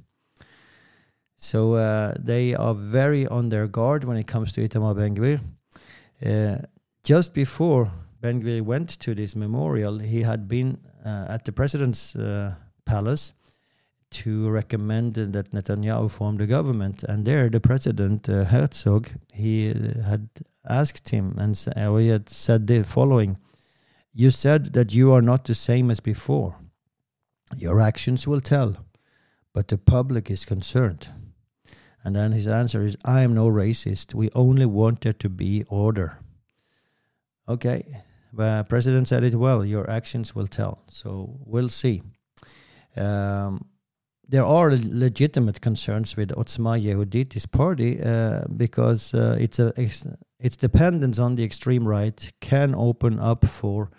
So 1.37 1.75
uh, 1.75 2.15
they 2.19 2.53
are 2.57 2.75
very 2.75 3.25
on 3.29 3.51
their 3.51 3.69
guard 3.69 4.03
when 4.03 4.17
it 4.17 4.27
comes 4.27 4.51
to 4.55 4.69
Itamar 4.69 4.97
Ben-Gvir. 4.97 5.41
Uh, 6.27 6.67
just 7.05 7.33
before 7.33 7.93
Ben-Gvir 8.21 8.63
went 8.63 8.89
to 8.99 9.15
this 9.15 9.37
memorial, 9.37 10.01
he 10.01 10.23
had 10.23 10.49
been 10.49 10.81
uh, 11.07 11.27
at 11.29 11.45
the 11.45 11.53
president's 11.53 12.17
uh, 12.17 12.57
palace 12.87 13.35
to 14.13 14.51
recommend 14.51 15.15
that 15.15 15.51
Netanyahu 15.53 16.11
form 16.11 16.37
the 16.37 16.47
government. 16.47 17.03
And 17.03 17.25
there, 17.25 17.49
the 17.49 17.61
president, 17.61 18.29
uh, 18.29 18.45
Herzog, 18.45 19.09
he 19.33 19.71
uh, 19.71 20.03
had 20.03 20.29
asked 20.69 21.09
him 21.09 21.35
and 21.39 21.59
uh, 21.77 21.95
he 21.97 22.09
had 22.09 22.29
said 22.29 22.67
the 22.67 22.85
following 22.85 23.39
You 24.13 24.31
said 24.31 24.73
that 24.75 24.95
you 24.95 25.13
are 25.13 25.23
not 25.23 25.45
the 25.45 25.55
same 25.55 25.91
as 25.91 26.01
before. 26.01 26.57
Your 27.57 27.81
actions 27.81 28.27
will 28.27 28.41
tell, 28.41 28.77
but 29.53 29.69
the 29.69 29.79
public 29.79 30.31
is 30.31 30.45
concerned. 30.45 31.11
And 32.05 32.17
then 32.17 32.33
his 32.33 32.47
answer 32.47 32.83
is 32.83 32.97
I 33.05 33.21
am 33.23 33.35
no 33.35 33.49
racist. 33.49 34.15
We 34.15 34.31
only 34.35 34.67
want 34.67 35.03
there 35.03 35.13
to 35.13 35.29
be 35.29 35.65
order. 35.69 36.19
Okay, 37.49 37.85
the 38.33 38.65
president 38.69 39.09
said 39.09 39.25
it 39.25 39.35
well. 39.35 39.65
Your 39.65 39.89
actions 39.91 40.35
will 40.35 40.49
tell. 40.49 40.83
So 40.89 41.39
we'll 41.45 41.69
see. 41.69 42.03
Um, 42.97 43.67
there 44.33 44.47
are 44.47 44.71
legitimate 44.71 45.61
concerns 45.61 46.17
with 46.17 46.31
Otzma 46.31 46.81
Yehudit's 46.81 47.45
party 47.45 48.03
uh, 48.03 48.45
because 48.57 49.13
uh, 49.13 49.37
it's 49.39 49.59
a 49.59 49.75
its 50.39 50.57
dependence 50.57 51.19
on 51.19 51.35
the 51.35 51.45
extreme 51.45 51.87
right 51.87 52.33
can 52.41 52.75
open 52.75 53.21
up 53.21 53.45
for 53.45 53.91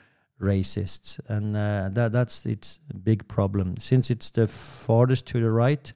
racists, 0.42 1.20
and 1.30 1.56
uh, 1.56 1.88
that 1.94 2.12
that's 2.12 2.48
its 2.48 2.80
big 3.04 3.28
problem. 3.28 3.78
Since 3.78 4.10
it's 4.10 4.32
the 4.32 4.48
farthest 4.48 5.28
to 5.28 5.40
the 5.40 5.52
right, 5.52 5.94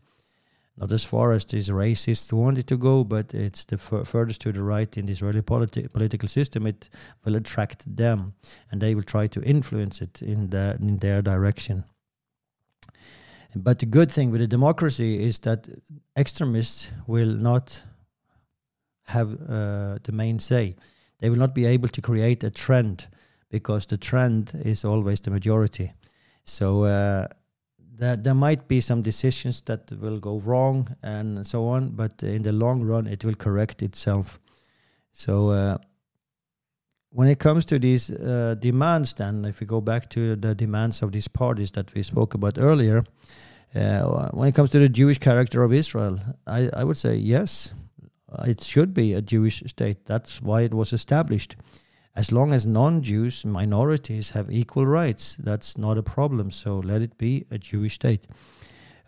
not 0.78 0.92
as 0.92 1.04
far 1.04 1.32
as 1.32 1.44
these 1.46 1.70
racists 1.70 2.32
want 2.32 2.60
it 2.60 2.68
to 2.68 2.78
go, 2.78 3.04
but 3.04 3.34
it's 3.34 3.66
the 3.66 3.80
furthest 3.80 4.42
to 4.42 4.52
the 4.52 4.62
right 4.62 4.96
in 4.98 5.08
the 5.08 5.14
Israeli 5.14 5.42
politi- 5.42 5.92
political 5.92 6.30
system. 6.30 6.68
It 6.68 6.90
will 7.26 7.38
attract 7.38 7.84
them, 7.98 8.36
and 8.70 8.80
they 8.80 8.94
will 8.94 9.04
try 9.04 9.26
to 9.26 9.42
influence 9.42 10.00
it 10.00 10.22
in 10.22 10.52
the 10.52 10.78
in 10.80 11.00
their 11.00 11.24
direction. 11.24 11.86
But 13.56 13.80
the 13.80 13.86
good 13.86 14.12
thing 14.12 14.32
with 14.32 14.42
a 14.42 14.48
democracy 14.48 15.24
is 15.24 15.40
that 15.40 15.68
extremists 16.16 16.92
will 17.08 17.34
not 17.34 17.84
have 19.06 19.34
uh, 19.34 20.00
the 20.04 20.12
main 20.12 20.40
say. 20.40 20.76
They 21.20 21.30
will 21.30 21.38
not 21.38 21.56
be 21.56 21.66
able 21.66 21.90
to 21.90 22.02
create 22.02 22.44
a 22.44 22.52
trend 22.52 23.08
because 23.50 23.86
the 23.86 23.98
trend 23.98 24.52
is 24.66 24.84
always 24.84 25.22
the 25.22 25.32
majority. 25.32 25.94
So 26.44 26.84
uh, 26.84 27.28
that 27.98 28.24
there 28.24 28.36
might 28.36 28.68
be 28.68 28.80
some 28.82 29.02
decisions 29.02 29.62
that 29.62 29.92
will 30.00 30.20
go 30.20 30.40
wrong 30.40 30.96
and 31.02 31.46
so 31.46 31.68
on, 31.68 31.90
but 31.90 32.22
in 32.22 32.44
the 32.44 32.52
long 32.52 32.84
run, 32.84 33.08
it 33.08 33.26
will 33.26 33.36
correct 33.36 33.82
itself. 33.82 34.40
So 35.14 35.50
uh, 35.50 35.78
when 37.18 37.28
it 37.28 37.40
comes 37.40 37.66
to 37.66 37.80
these 37.80 38.12
uh, 38.12 38.54
demands, 38.60 39.16
then 39.16 39.44
if 39.44 39.60
we 39.60 39.66
go 39.66 39.82
back 39.82 40.08
to 40.08 40.36
the 40.36 40.54
demands 40.54 41.02
of 41.02 41.12
these 41.12 41.28
parties 41.28 41.72
that 41.72 41.92
we 41.96 42.04
spoke 42.04 42.36
about 42.36 42.60
earlier, 42.60 43.04
uh, 43.74 44.30
when 44.34 44.48
it 44.48 44.54
comes 44.54 44.70
to 44.70 44.78
the 44.78 44.88
Jewish 44.88 45.18
character 45.18 45.64
of 45.64 45.74
Israel, 45.74 46.20
I, 46.46 46.70
I 46.72 46.84
would 46.84 46.96
say 46.96 47.16
yes, 47.16 47.74
it 48.46 48.62
should 48.62 48.94
be 48.94 49.16
a 49.16 49.24
Jewish 49.24 49.64
state. 49.66 50.06
That's 50.06 50.44
why 50.44 50.62
it 50.62 50.76
was 50.76 50.94
established. 50.94 51.56
As 52.16 52.32
long 52.32 52.54
as 52.54 52.68
non 52.68 53.02
Jews, 53.02 53.44
minorities 53.48 54.30
have 54.32 54.52
equal 54.52 54.86
rights, 54.86 55.38
that's 55.40 55.76
not 55.76 55.98
a 55.98 56.04
problem. 56.04 56.52
So 56.52 56.78
let 56.78 57.02
it 57.02 57.18
be 57.18 57.46
a 57.50 57.58
Jewish 57.58 57.96
state. 57.96 58.28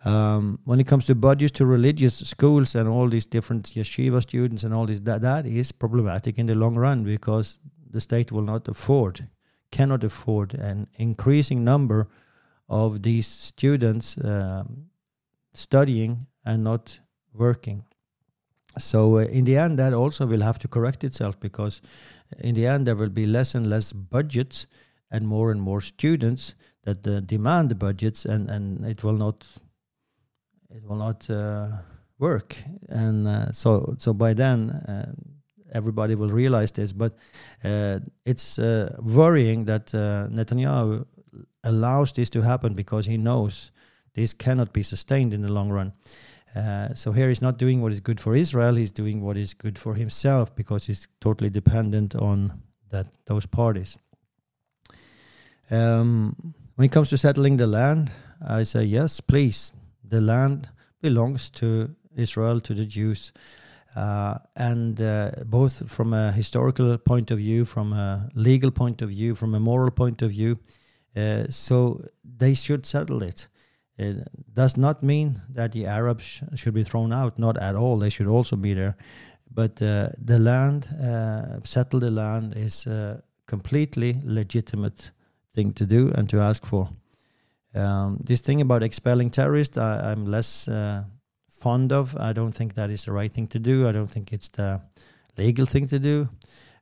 Um, 0.03 0.57
when 0.63 0.79
it 0.79 0.87
comes 0.87 1.05
to 1.07 1.13
budgets 1.13 1.51
to 1.59 1.65
religious 1.67 2.15
schools 2.15 2.73
and 2.73 2.89
all 2.89 3.07
these 3.07 3.27
different 3.27 3.65
yeshiva 3.75 4.23
students 4.23 4.63
and 4.63 4.73
all 4.73 4.87
this, 4.87 4.99
that, 5.01 5.21
that 5.21 5.45
is 5.45 5.71
problematic 5.71 6.39
in 6.39 6.47
the 6.47 6.55
long 6.55 6.73
run 6.73 7.03
because 7.03 7.59
the 7.89 8.01
state 8.01 8.31
will 8.31 8.43
not 8.43 8.67
afford, 8.67 9.27
cannot 9.71 10.03
afford 10.03 10.53
an 10.53 10.87
increasing 10.95 11.63
number 11.63 12.07
of 12.67 13.01
these 13.01 13.27
students 13.27 14.17
um, 14.23 14.85
studying 15.53 16.27
and 16.45 16.63
not 16.63 16.99
working. 17.33 17.83
So 18.77 19.17
uh, 19.17 19.21
in 19.21 19.45
the 19.45 19.57
end, 19.57 19.79
that 19.79 19.93
also 19.93 20.25
will 20.25 20.41
have 20.41 20.59
to 20.59 20.67
correct 20.67 21.03
itself 21.03 21.39
because 21.39 21.81
in 22.37 22.55
the 22.55 22.67
end 22.67 22.85
there 22.85 22.95
will 22.95 23.09
be 23.09 23.25
less 23.25 23.55
and 23.55 23.67
less 23.67 23.91
budgets 23.91 24.67
and 25.11 25.27
more 25.27 25.51
and 25.51 25.61
more 25.61 25.81
students 25.81 26.55
that 26.83 27.05
uh, 27.07 27.19
demand 27.21 27.69
the 27.69 27.75
budgets, 27.75 28.25
and, 28.25 28.49
and 28.49 28.85
it 28.85 29.03
will 29.03 29.13
not 29.13 29.47
it 30.69 30.83
will 30.85 30.97
not 30.97 31.27
uh, 31.29 31.69
work. 32.19 32.55
And 32.87 33.27
uh, 33.27 33.51
so 33.51 33.95
so 33.97 34.13
by 34.13 34.33
then 34.33 34.69
uh, 34.69 35.11
everybody 35.73 36.15
will 36.15 36.29
realize 36.29 36.71
this. 36.71 36.91
But 36.91 37.13
uh, 37.63 37.99
it's 38.25 38.57
worrying 38.57 39.65
that 39.65 39.87
Netanyahu 39.87 41.05
allows 41.63 42.11
this 42.13 42.29
to 42.31 42.41
happen 42.41 42.73
because 42.73 43.05
he 43.05 43.17
knows 43.17 43.71
this 44.13 44.33
cannot 44.33 44.73
be 44.73 44.83
sustained 44.83 45.33
in 45.33 45.41
the 45.41 45.51
long 45.51 45.69
run. 45.69 45.93
Uh, 46.55 46.93
so 46.93 47.11
here 47.11 47.29
he's 47.29 47.41
not 47.41 47.57
doing 47.57 47.81
what 47.81 47.91
is 47.91 47.99
good 47.99 48.19
for 48.19 48.35
Israel; 48.35 48.75
he's 48.75 48.91
doing 48.91 49.21
what 49.21 49.37
is 49.37 49.53
good 49.53 49.77
for 49.77 49.93
himself 49.93 50.55
because 50.55 50.87
he's 50.87 51.07
totally 51.21 51.49
dependent 51.49 52.15
on 52.15 52.61
that 52.89 53.07
those 53.25 53.45
parties. 53.45 53.97
Um, 55.69 56.53
when 56.75 56.87
it 56.87 56.91
comes 56.91 57.09
to 57.09 57.17
settling 57.17 57.57
the 57.57 57.67
land, 57.67 58.11
I 58.45 58.63
say 58.63 58.83
yes, 58.83 59.19
please. 59.19 59.73
The 60.03 60.21
land 60.21 60.69
belongs 61.01 61.51
to 61.51 61.95
Israel, 62.15 62.59
to 62.61 62.73
the 62.73 62.85
Jews, 62.85 63.31
uh, 63.99 64.37
and 64.55 65.01
uh, 65.01 65.31
both 65.45 65.91
from 65.91 66.13
a 66.13 66.31
historical 66.31 66.97
point 66.97 67.31
of 67.31 67.37
view, 67.39 67.65
from 67.65 67.91
a 67.91 68.29
legal 68.33 68.71
point 68.71 69.01
of 69.01 69.09
view, 69.09 69.35
from 69.35 69.53
a 69.55 69.59
moral 69.59 69.91
point 69.91 70.21
of 70.21 70.31
view, 70.31 70.57
uh, 71.17 71.43
so 71.49 72.01
they 72.23 72.53
should 72.53 72.85
settle 72.85 73.21
it. 73.23 73.47
It 73.97 74.25
does 74.53 74.77
not 74.77 75.03
mean 75.03 75.41
that 75.53 75.73
the 75.73 75.85
Arabs 75.85 76.23
sh 76.23 76.43
should 76.55 76.73
be 76.73 76.83
thrown 76.83 77.11
out, 77.11 77.37
not 77.37 77.57
at 77.57 77.75
all. 77.75 77.99
They 77.99 78.09
should 78.09 78.27
also 78.27 78.55
be 78.55 78.73
there. 78.73 78.95
But 79.51 79.81
uh, 79.81 80.09
the 80.25 80.39
land, 80.39 80.87
uh, 81.03 81.59
settle 81.65 81.99
the 81.99 82.11
land, 82.11 82.53
is 82.55 82.87
a 82.87 83.21
completely 83.47 84.21
legitimate 84.23 85.11
thing 85.53 85.73
to 85.73 85.85
do 85.85 86.11
and 86.15 86.29
to 86.29 86.39
ask 86.39 86.65
for. 86.65 86.89
Um, 87.75 88.17
this 88.23 88.41
thing 88.41 88.61
about 88.61 88.83
expelling 88.83 89.29
terrorists, 89.29 89.77
I, 89.77 90.11
am 90.11 90.25
less 90.25 90.67
uh, 90.67 91.03
fond 91.59 91.91
of. 91.91 92.15
I 92.15 92.33
don't 92.33 92.55
think 92.55 92.73
that 92.73 92.89
is 92.89 93.05
the 93.05 93.11
right 93.11 93.31
thing 93.31 93.47
to 93.47 93.59
do. 93.59 93.87
I 93.87 93.91
don't 93.91 94.11
think 94.11 94.33
it's 94.33 94.49
the 94.49 94.81
legal 95.37 95.65
thing 95.65 95.87
to 95.87 95.99
do 95.99 96.29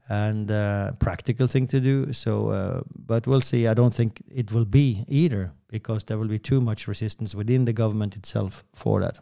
and 0.09 0.49
uh, 0.51 0.91
practical 0.99 1.47
thing 1.47 1.67
to 1.67 1.79
do. 1.79 2.13
So, 2.13 2.49
uh, 2.49 2.81
but 2.95 3.27
we'll 3.27 3.41
see. 3.41 3.67
I 3.67 3.73
don't 3.73 3.93
think 3.93 4.21
it 4.33 4.51
will 4.51 4.65
be 4.65 5.03
either 5.07 5.51
because 5.69 6.05
there 6.05 6.17
will 6.17 6.27
be 6.27 6.39
too 6.39 6.61
much 6.61 6.87
resistance 6.87 7.35
within 7.35 7.65
the 7.65 7.73
government 7.73 8.15
itself 8.15 8.63
for 8.73 9.01
that. 9.01 9.19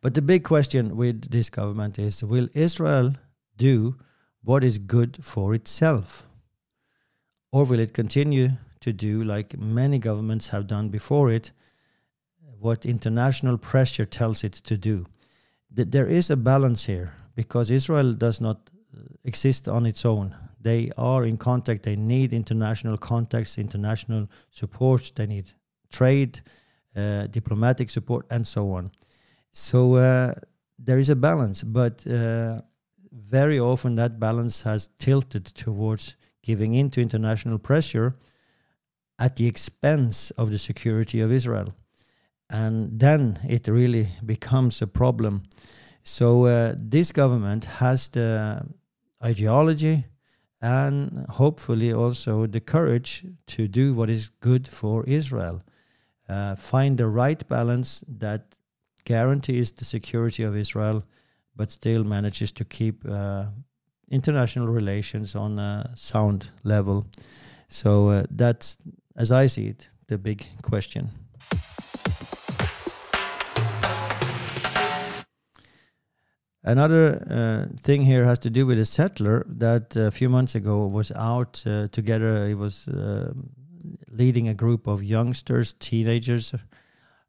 But 0.00 0.14
the 0.14 0.22
big 0.22 0.44
question 0.44 0.96
with 0.96 1.30
this 1.30 1.50
government 1.50 1.98
is: 1.98 2.24
Will 2.24 2.48
Israel 2.54 3.14
do 3.56 3.96
what 4.42 4.64
is 4.64 4.78
good 4.78 5.18
for 5.22 5.54
itself, 5.54 6.24
or 7.52 7.64
will 7.64 7.80
it 7.80 7.92
continue 7.92 8.50
to 8.80 8.92
do 8.92 9.22
like 9.22 9.58
many 9.58 9.98
governments 9.98 10.48
have 10.48 10.66
done 10.66 10.88
before 10.88 11.30
it? 11.30 11.52
What 12.60 12.84
international 12.84 13.58
pressure 13.58 14.04
tells 14.04 14.44
it 14.44 14.52
to 14.52 14.76
do. 14.76 15.06
That 15.72 15.90
there 15.92 16.06
is 16.06 16.30
a 16.30 16.36
balance 16.36 16.84
here 16.84 17.14
because 17.34 17.70
Israel 17.70 18.12
does 18.12 18.40
not 18.40 18.70
exist 19.24 19.68
on 19.68 19.86
its 19.86 20.04
own. 20.04 20.34
They 20.60 20.90
are 20.98 21.24
in 21.24 21.36
contact. 21.38 21.84
They 21.84 21.96
need 21.96 22.32
international 22.32 22.98
contacts, 22.98 23.58
international 23.58 24.28
support. 24.50 25.12
They 25.14 25.26
need 25.26 25.52
trade, 25.90 26.40
uh, 26.96 27.28
diplomatic 27.28 27.88
support, 27.90 28.26
and 28.30 28.46
so 28.46 28.72
on. 28.72 28.90
So 29.52 29.94
uh, 29.94 30.34
there 30.78 30.98
is 30.98 31.08
a 31.08 31.16
balance, 31.16 31.62
but 31.62 32.06
uh, 32.06 32.60
very 33.12 33.58
often 33.58 33.96
that 33.96 34.20
balance 34.20 34.62
has 34.62 34.90
tilted 34.98 35.46
towards 35.46 36.16
giving 36.42 36.74
in 36.74 36.90
to 36.90 37.00
international 37.00 37.58
pressure 37.58 38.16
at 39.18 39.36
the 39.36 39.46
expense 39.46 40.30
of 40.32 40.50
the 40.50 40.58
security 40.58 41.20
of 41.20 41.32
Israel. 41.32 41.74
And 42.50 42.98
then 42.98 43.38
it 43.48 43.68
really 43.68 44.08
becomes 44.26 44.82
a 44.82 44.86
problem. 44.86 45.44
So 46.02 46.46
uh, 46.46 46.74
this 46.76 47.12
government 47.12 47.64
has 47.64 48.08
the 48.08 48.66
ideology 49.22 50.04
and 50.60 51.26
hopefully 51.28 51.92
also 51.92 52.46
the 52.46 52.60
courage 52.60 53.24
to 53.46 53.68
do 53.68 53.94
what 53.94 54.10
is 54.10 54.30
good 54.40 54.68
for 54.68 55.04
Israel. 55.04 55.62
Uh, 56.28 56.56
find 56.56 56.98
the 56.98 57.06
right 57.06 57.48
balance 57.48 58.04
that 58.06 58.56
guarantees 59.04 59.72
the 59.72 59.84
security 59.84 60.42
of 60.42 60.56
Israel, 60.56 61.02
but 61.56 61.70
still 61.70 62.04
manages 62.04 62.52
to 62.52 62.64
keep 62.64 63.04
uh, 63.08 63.46
international 64.10 64.68
relations 64.68 65.34
on 65.34 65.58
a 65.58 65.90
sound 65.94 66.50
level. 66.64 67.06
So 67.68 68.08
uh, 68.08 68.24
that's, 68.30 68.76
as 69.16 69.30
I 69.30 69.46
see 69.46 69.68
it, 69.68 69.88
the 70.08 70.18
big 70.18 70.46
question. 70.62 71.10
Another 76.62 77.26
uh, 77.30 77.74
thing 77.78 78.02
here 78.02 78.24
has 78.24 78.38
to 78.40 78.50
do 78.50 78.66
with 78.66 78.78
a 78.78 78.84
settler 78.84 79.46
that 79.48 79.96
a 79.96 80.10
few 80.10 80.28
months 80.28 80.54
ago 80.54 80.86
was 80.86 81.10
out 81.12 81.62
uh, 81.66 81.88
together. 81.88 82.46
He 82.46 82.54
was 82.54 82.86
uh, 82.86 83.32
leading 84.10 84.48
a 84.48 84.54
group 84.54 84.86
of 84.86 85.02
youngsters, 85.02 85.72
teenagers, 85.72 86.54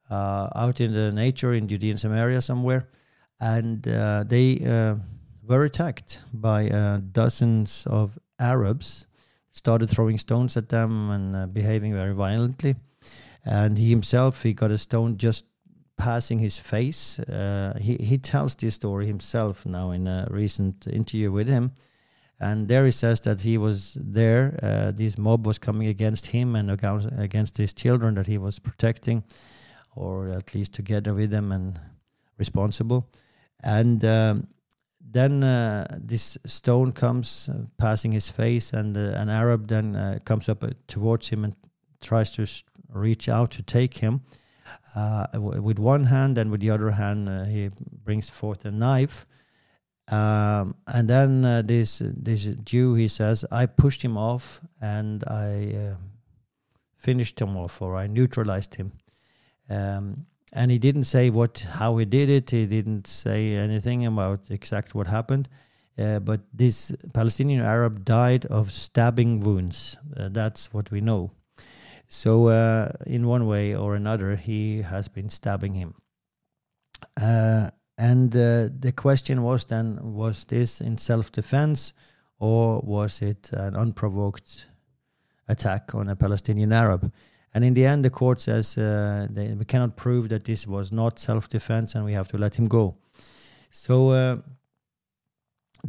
uh, 0.10 0.50
out 0.54 0.82
in 0.82 0.94
the 0.94 1.14
nature 1.14 1.54
in 1.54 1.70
Judean 1.70 1.96
Samaria 1.96 2.42
somewhere, 2.42 2.90
and 3.40 3.88
uh, 3.88 4.26
they 4.28 4.60
uh, 4.66 4.96
were 5.42 5.64
attacked 5.64 6.20
by 6.34 6.68
dozens 7.12 7.88
of 7.88 8.20
Arabs. 8.38 9.08
Started 9.54 9.90
throwing 9.90 10.18
stones 10.18 10.56
at 10.56 10.70
them 10.70 11.10
and 11.10 11.54
behaving 11.54 11.94
very 11.94 12.14
violently. 12.14 12.76
And 13.44 13.78
he 13.78 13.90
himself, 13.90 14.44
he 14.44 14.54
got 14.54 14.72
a 14.72 14.78
stone 14.78 15.18
just 15.18 15.46
passing 16.02 16.40
his 16.40 16.58
face. 16.58 17.20
Uh, 17.20 17.78
he 17.80 17.96
he 17.96 18.18
tells 18.18 18.56
this 18.56 18.76
story 18.76 19.06
himself 19.06 19.66
now 19.66 19.92
in 19.92 20.08
a 20.08 20.28
recent 20.32 20.88
interview 20.88 21.32
with 21.32 21.48
him, 21.48 21.72
and 22.40 22.68
there 22.68 22.86
he 22.86 22.92
says 22.92 23.20
that 23.22 23.42
he 23.42 23.58
was 23.58 23.98
there. 24.02 24.60
Uh, 24.64 24.92
this 24.92 25.18
mob 25.18 25.46
was 25.46 25.60
coming 25.60 25.88
against 25.88 26.28
him 26.28 26.56
and 26.56 26.72
against 27.20 27.58
his 27.58 27.74
children 27.74 28.16
that 28.16 28.28
he 28.28 28.40
was 28.40 28.60
protecting, 28.60 29.24
or 29.96 30.30
at 30.30 30.56
least 30.56 30.74
together 30.74 31.14
with 31.14 31.30
them 31.30 31.52
and 31.52 31.80
responsible. 32.38 33.08
And 33.64 34.04
um, 34.04 34.48
then 35.00 35.44
uh, 35.44 35.86
this 36.08 36.38
stone 36.46 36.94
comes 36.94 37.50
uh, 37.50 37.66
passing 37.78 38.12
his 38.12 38.28
face, 38.30 38.74
and 38.74 38.98
uh, 38.98 39.22
an 39.22 39.30
Arab 39.30 39.68
then 39.68 39.96
uh, 39.96 40.20
comes 40.26 40.50
up 40.50 40.64
towards 40.88 41.30
him 41.30 41.44
and 41.44 41.56
tries 42.00 42.32
to 42.32 42.48
reach 42.90 43.30
out 43.30 43.52
to 43.52 43.62
take 43.62 44.00
him 44.00 44.22
uh, 44.96 45.28
with 45.40 45.80
one 45.80 46.06
hand, 46.06 46.38
and 46.38 46.52
with 46.52 46.62
the 46.62 46.70
other 46.70 46.92
hand, 46.92 47.30
uh, 47.30 47.46
he 47.46 47.70
brings 48.04 48.30
forth 48.30 48.66
a 48.66 48.72
knife. 48.72 49.26
Um, 50.08 50.76
and 50.88 51.10
then 51.10 51.46
uh, 51.46 51.62
this 51.62 52.00
this 52.04 52.46
Jew, 52.64 52.96
he 52.96 53.08
says, 53.08 53.46
I 53.52 53.66
pushed 53.66 54.02
him 54.04 54.18
off 54.18 54.60
and 54.82 55.24
I 55.26 55.74
uh, 55.74 55.96
finished 56.98 57.40
him 57.40 57.56
off, 57.56 57.82
or 57.82 57.96
I 57.96 58.08
neutralized 58.08 58.76
him. 58.76 58.92
Um, 59.70 60.26
and 60.54 60.70
he 60.70 60.80
didn't 60.80 61.06
say 61.06 61.30
what 61.30 61.66
how 61.80 61.98
he 61.98 62.06
did 62.06 62.30
it. 62.30 62.52
He 62.52 62.66
didn't 62.66 63.08
say 63.08 63.54
anything 63.56 64.06
about 64.06 64.42
exact 64.50 64.94
what 64.94 65.08
happened. 65.08 65.48
Uh, 65.98 66.20
but 66.20 66.42
this 66.54 66.92
Palestinian 67.14 67.62
Arab 67.62 68.04
died 68.04 68.46
of 68.46 68.72
stabbing 68.72 69.40
wounds. 69.42 69.98
Uh, 70.18 70.30
that's 70.30 70.74
what 70.74 70.92
we 70.92 71.00
know. 71.00 71.32
So, 72.14 72.50
uh, 72.50 72.90
in 73.08 73.26
one 73.26 73.48
way 73.48 73.74
or 73.74 73.96
another, 73.96 74.36
he 74.36 74.82
has 74.82 75.08
been 75.08 75.30
stabbing 75.30 75.72
him. 75.72 75.96
Uh, 77.16 77.70
and 77.98 78.36
uh, 78.36 78.68
the 78.78 78.92
question 78.94 79.42
was 79.44 79.64
then 79.64 79.98
was 80.14 80.44
this 80.44 80.82
in 80.82 80.98
self 80.98 81.32
defense 81.32 81.94
or 82.38 82.82
was 82.82 83.22
it 83.22 83.50
an 83.54 83.78
unprovoked 83.78 84.68
attack 85.48 85.96
on 85.96 86.10
a 86.10 86.16
Palestinian 86.18 86.74
Arab? 86.74 87.14
And 87.54 87.64
in 87.64 87.74
the 87.76 87.86
end, 87.86 88.04
the 88.04 88.10
court 88.10 88.42
says 88.42 88.78
uh, 88.78 89.28
they, 89.30 89.54
we 89.54 89.64
cannot 89.64 89.96
prove 89.96 90.28
that 90.30 90.44
this 90.44 90.68
was 90.68 90.92
not 90.92 91.18
self 91.18 91.48
defense 91.48 91.96
and 91.96 92.04
we 92.04 92.12
have 92.12 92.28
to 92.28 92.38
let 92.38 92.56
him 92.56 92.68
go. 92.68 92.98
So, 93.70 94.10
uh, 94.10 94.38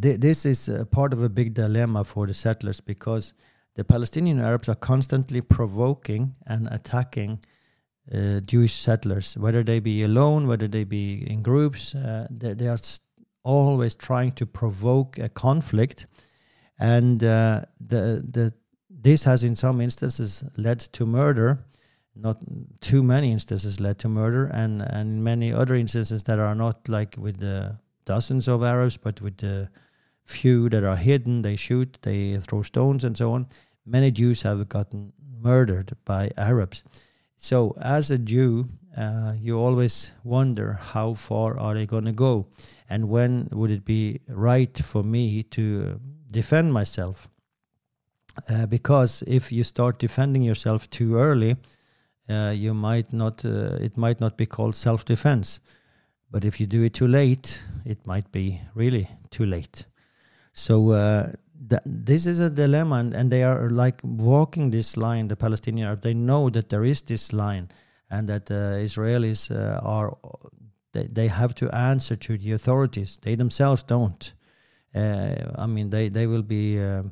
th- 0.01 0.21
this 0.21 0.47
is 0.47 0.71
part 0.93 1.13
of 1.13 1.21
a 1.21 1.29
big 1.29 1.53
dilemma 1.53 2.05
for 2.05 2.29
the 2.29 2.35
settlers 2.35 2.81
because 2.81 3.35
the 3.75 3.85
Palestinian 3.85 4.39
Arabs 4.41 4.69
are 4.69 4.75
constantly 4.75 5.41
provoking 5.41 6.35
and 6.47 6.69
attacking 6.71 7.41
uh, 8.13 8.41
Jewish 8.41 8.75
settlers, 8.75 9.37
whether 9.39 9.63
they 9.63 9.81
be 9.81 10.03
alone, 10.03 10.47
whether 10.47 10.69
they 10.69 10.85
be 10.85 11.25
in 11.31 11.43
groups. 11.43 11.95
Uh, 11.95 12.27
they, 12.31 12.55
they, 12.55 12.69
are 12.69 12.79
always 13.45 13.95
trying 13.95 14.33
to 14.33 14.47
provoke 14.47 15.19
a 15.19 15.29
conflict, 15.29 16.07
and 16.79 17.23
uh, 17.23 17.63
the 17.81 18.25
the 18.29 18.53
this 18.91 19.25
has 19.25 19.45
in 19.45 19.57
some 19.57 19.81
instances 19.81 20.45
led 20.57 20.81
to 20.81 21.07
murder. 21.07 21.65
Not 22.15 22.43
too 22.81 23.03
many 23.03 23.33
instances 23.33 23.81
led 23.81 23.99
to 24.01 24.09
murder, 24.09 24.47
and 24.47 24.83
and 24.83 25.25
many 25.25 25.53
other 25.53 25.77
instances 25.77 26.25
that 26.25 26.39
are 26.39 26.55
not 26.55 26.89
like 26.89 27.17
with 27.17 27.41
dozens 28.05 28.49
of 28.49 28.63
Arabs, 28.63 28.97
but 28.97 29.21
with 29.21 29.39
the 29.39 29.71
few 30.25 30.69
that 30.71 30.85
are 30.85 30.97
hidden, 30.97 31.43
they 31.43 31.57
shoot, 31.57 31.99
they 32.03 32.39
throw 32.39 32.63
stones, 32.63 33.05
and 33.05 33.17
so 33.17 33.33
on. 33.33 33.47
Many 33.85 34.11
Jews 34.11 34.43
have 34.43 34.69
gotten 34.69 35.13
murdered 35.41 35.93
by 36.05 36.31
Arabs. 36.37 36.85
So, 37.37 37.75
as 37.81 38.11
a 38.11 38.19
Jew, 38.19 38.67
uh, 38.97 39.35
you 39.41 39.59
always 39.59 40.13
wonder 40.23 40.75
how 40.75 41.15
far 41.15 41.59
are 41.59 41.75
they 41.75 41.87
going 41.87 42.05
to 42.05 42.13
go, 42.13 42.47
and 42.89 43.09
when 43.09 43.49
would 43.53 43.71
it 43.71 43.85
be 43.85 44.21
right 44.29 44.77
for 44.79 45.03
me 45.03 45.43
to 45.45 46.01
defend 46.31 46.73
myself? 46.73 47.29
Uh, 48.49 48.67
because 48.67 49.23
if 49.27 49.51
you 49.53 49.65
start 49.65 49.99
defending 49.99 50.43
yourself 50.43 50.89
too 50.89 51.17
early, 51.17 51.57
uh, 52.29 52.53
you 52.55 52.73
might 52.75 53.13
not. 53.13 53.45
Uh, 53.45 53.77
it 53.81 53.97
might 53.97 54.21
not 54.21 54.37
be 54.37 54.47
called 54.47 54.77
self-defense, 54.77 55.61
but 56.31 56.45
if 56.45 56.61
you 56.61 56.67
do 56.67 56.83
it 56.83 56.95
too 56.95 57.09
late, 57.09 57.63
it 57.85 58.07
might 58.07 58.31
be 58.31 58.61
really 58.75 59.09
too 59.31 59.45
late. 59.45 59.87
So 60.53 60.91
uh, 60.91 61.33
th- 61.69 61.83
this 61.85 62.27
is 62.27 62.39
a 62.39 62.51
dilemma, 62.51 62.97
and, 62.97 63.15
and, 63.15 63.31
they 63.31 63.43
are 63.43 63.71
like 63.71 64.01
walking 64.03 64.71
this 64.71 64.97
line. 64.97 65.29
The 65.29 65.37
Palestinians 65.37 66.03
they 66.03 66.15
know 66.15 66.51
that 66.51 66.69
there 66.69 66.85
is 66.85 67.03
this 67.03 67.33
line, 67.33 67.71
and 68.11 68.29
that 68.29 68.47
the 68.47 68.81
Israelis 68.83 69.51
uh, 69.51 69.81
are 69.83 70.17
they, 70.93 71.07
they 71.07 71.29
have 71.29 71.55
to 71.55 71.75
answer 71.75 72.17
to 72.17 72.37
the 72.37 72.53
authorities. 72.53 73.19
They 73.23 73.35
themselves 73.35 73.83
don't. 73.83 74.33
Uh, 74.95 75.35
I 75.57 75.67
mean, 75.67 75.91
they 75.91 76.11
they 76.11 76.27
will 76.27 76.43
be 76.43 76.79
uh, 76.79 77.05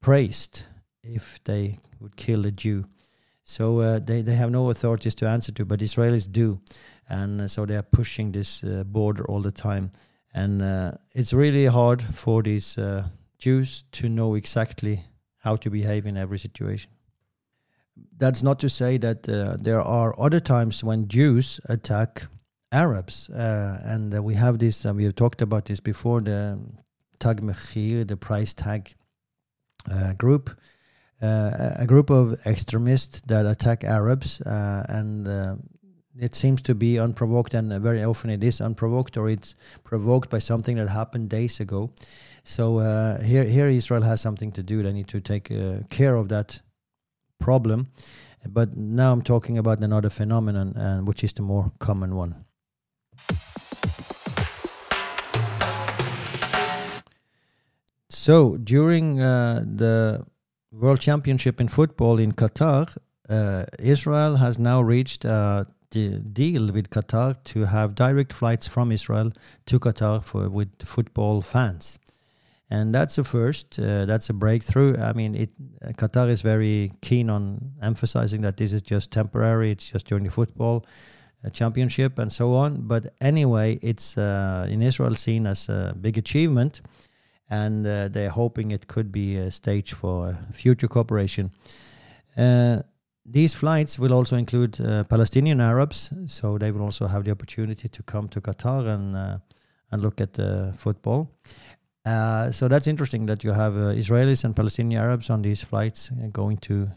praised 0.00 0.64
if 1.04 1.42
they 1.44 1.78
would 2.00 2.16
kill 2.16 2.46
a 2.46 2.50
Jew. 2.50 2.84
So 3.44 3.78
uh, 3.78 3.98
they 4.00 4.22
they 4.22 4.34
have 4.34 4.50
no 4.50 4.70
authorities 4.70 5.14
to 5.16 5.28
answer 5.28 5.52
to, 5.52 5.64
but 5.64 5.80
Israelis 5.80 6.30
do, 6.30 6.60
and 7.08 7.42
uh, 7.42 7.48
so 7.48 7.64
they 7.64 7.76
are 7.76 7.82
pushing 7.82 8.32
this 8.32 8.64
border 8.86 9.24
all 9.26 9.40
the 9.40 9.52
time 9.52 9.92
and 10.32 10.62
uh, 10.62 10.92
it's 11.12 11.32
really 11.32 11.66
hard 11.66 12.02
for 12.02 12.42
these 12.42 12.78
uh, 12.78 13.08
Jews 13.38 13.84
to 13.92 14.08
know 14.08 14.34
exactly 14.34 15.04
how 15.38 15.56
to 15.56 15.70
behave 15.70 16.06
in 16.06 16.16
every 16.16 16.38
situation. 16.38 16.90
That's 18.16 18.42
not 18.42 18.58
to 18.60 18.68
say 18.68 18.98
that 18.98 19.28
uh, 19.28 19.56
there 19.62 19.80
are 19.80 20.18
other 20.18 20.40
times 20.40 20.84
when 20.84 21.08
Jews 21.08 21.60
attack 21.68 22.26
Arabs, 22.72 23.28
uh, 23.30 23.80
and 23.84 24.14
uh, 24.14 24.22
we 24.22 24.34
have 24.34 24.58
this. 24.58 24.84
we 24.84 25.04
have 25.04 25.16
talked 25.16 25.42
about 25.42 25.64
this 25.64 25.80
before. 25.80 26.20
The 26.20 26.60
Tag 27.18 27.42
Mechir, 27.42 28.06
the 28.06 28.16
price 28.16 28.54
tag 28.54 28.94
uh, 29.90 30.12
group, 30.14 30.50
a 31.20 31.84
group 31.86 32.08
of 32.10 32.40
extremists 32.46 33.20
that 33.26 33.44
attack 33.44 33.84
Arabs 33.84 34.40
and 34.46 35.28
it 36.20 36.34
seems 36.34 36.62
to 36.62 36.74
be 36.74 36.98
unprovoked, 36.98 37.54
and 37.54 37.72
very 37.82 38.04
often 38.04 38.30
it 38.30 38.44
is 38.44 38.60
unprovoked, 38.60 39.16
or 39.16 39.28
it's 39.28 39.54
provoked 39.84 40.30
by 40.30 40.38
something 40.38 40.76
that 40.76 40.88
happened 40.88 41.30
days 41.30 41.60
ago. 41.60 41.90
So 42.44 42.78
uh, 42.78 43.20
here, 43.22 43.44
here 43.44 43.68
Israel 43.68 44.02
has 44.02 44.20
something 44.20 44.52
to 44.52 44.62
do. 44.62 44.82
They 44.82 44.92
need 44.92 45.08
to 45.08 45.20
take 45.20 45.50
uh, 45.50 45.80
care 45.88 46.16
of 46.16 46.28
that 46.28 46.60
problem. 47.38 47.88
But 48.48 48.76
now 48.76 49.12
I'm 49.12 49.22
talking 49.22 49.58
about 49.58 49.80
another 49.80 50.10
phenomenon, 50.10 50.76
uh, 50.76 51.00
which 51.00 51.24
is 51.24 51.32
the 51.32 51.42
more 51.42 51.72
common 51.78 52.14
one. 52.14 52.44
So 58.08 58.56
during 58.56 59.20
uh, 59.20 59.64
the 59.64 60.24
World 60.72 61.00
Championship 61.00 61.60
in 61.60 61.68
football 61.68 62.18
in 62.18 62.32
Qatar, 62.32 62.96
uh, 63.28 63.64
Israel 63.78 64.36
has 64.36 64.58
now 64.58 64.80
reached 64.82 65.24
uh, 65.96 66.18
deal 66.32 66.72
with 66.72 66.90
Qatar 66.90 67.42
to 67.44 67.64
have 67.66 67.94
direct 67.94 68.32
flights 68.32 68.66
from 68.66 68.92
Israel 68.92 69.32
to 69.66 69.78
Qatar 69.78 70.22
for 70.22 70.48
with 70.48 70.68
football 70.84 71.42
fans, 71.42 71.98
and 72.70 72.94
that's 72.94 73.18
a 73.18 73.24
first. 73.24 73.78
Uh, 73.78 74.04
that's 74.04 74.30
a 74.30 74.32
breakthrough. 74.32 74.96
I 74.96 75.12
mean, 75.12 75.34
it 75.34 75.50
Qatar 75.96 76.28
is 76.28 76.42
very 76.42 76.92
keen 77.00 77.30
on 77.30 77.72
emphasizing 77.82 78.42
that 78.42 78.56
this 78.56 78.72
is 78.72 78.82
just 78.82 79.10
temporary. 79.10 79.72
It's 79.72 79.90
just 79.90 80.06
during 80.06 80.24
the 80.24 80.30
football 80.30 80.84
uh, 81.44 81.50
championship 81.50 82.18
and 82.18 82.32
so 82.32 82.54
on. 82.54 82.82
But 82.82 83.14
anyway, 83.20 83.78
it's 83.82 84.18
uh, 84.18 84.66
in 84.70 84.82
Israel 84.82 85.14
seen 85.14 85.46
as 85.46 85.68
a 85.68 85.96
big 86.00 86.18
achievement, 86.18 86.82
and 87.48 87.86
uh, 87.86 88.08
they're 88.08 88.30
hoping 88.30 88.70
it 88.70 88.86
could 88.86 89.10
be 89.10 89.36
a 89.36 89.50
stage 89.50 89.92
for 89.94 90.38
future 90.52 90.88
cooperation. 90.88 91.50
Uh, 92.36 92.82
these 93.30 93.54
flights 93.54 93.98
will 93.98 94.12
also 94.12 94.36
include 94.36 94.80
uh, 94.80 95.04
Palestinian 95.04 95.60
Arabs, 95.60 96.12
so 96.26 96.58
they 96.58 96.70
will 96.72 96.82
also 96.82 97.06
have 97.06 97.24
the 97.24 97.30
opportunity 97.30 97.88
to 97.88 98.02
come 98.02 98.28
to 98.28 98.40
Qatar 98.40 98.86
and 98.88 99.16
uh, 99.16 99.38
and 99.92 100.02
look 100.02 100.20
at 100.20 100.32
the 100.32 100.72
football. 100.76 101.30
Uh, 102.06 102.50
so 102.50 102.68
that's 102.68 102.86
interesting 102.86 103.26
that 103.26 103.44
you 103.44 103.52
have 103.52 103.76
uh, 103.76 103.92
Israelis 103.94 104.44
and 104.44 104.56
Palestinian 104.56 105.02
Arabs 105.02 105.30
on 105.30 105.42
these 105.42 105.62
flights 105.62 106.10
uh, 106.10 106.28
going 106.32 106.56
to 106.58 106.88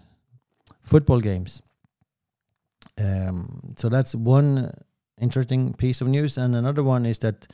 football 0.82 1.20
games. 1.20 1.62
Um, 2.98 3.74
so 3.76 3.90
that's 3.90 4.16
one 4.16 4.72
interesting 5.20 5.74
piece 5.74 6.02
of 6.02 6.08
news, 6.08 6.38
and 6.38 6.56
another 6.56 6.84
one 6.84 7.06
is 7.06 7.20
that 7.20 7.48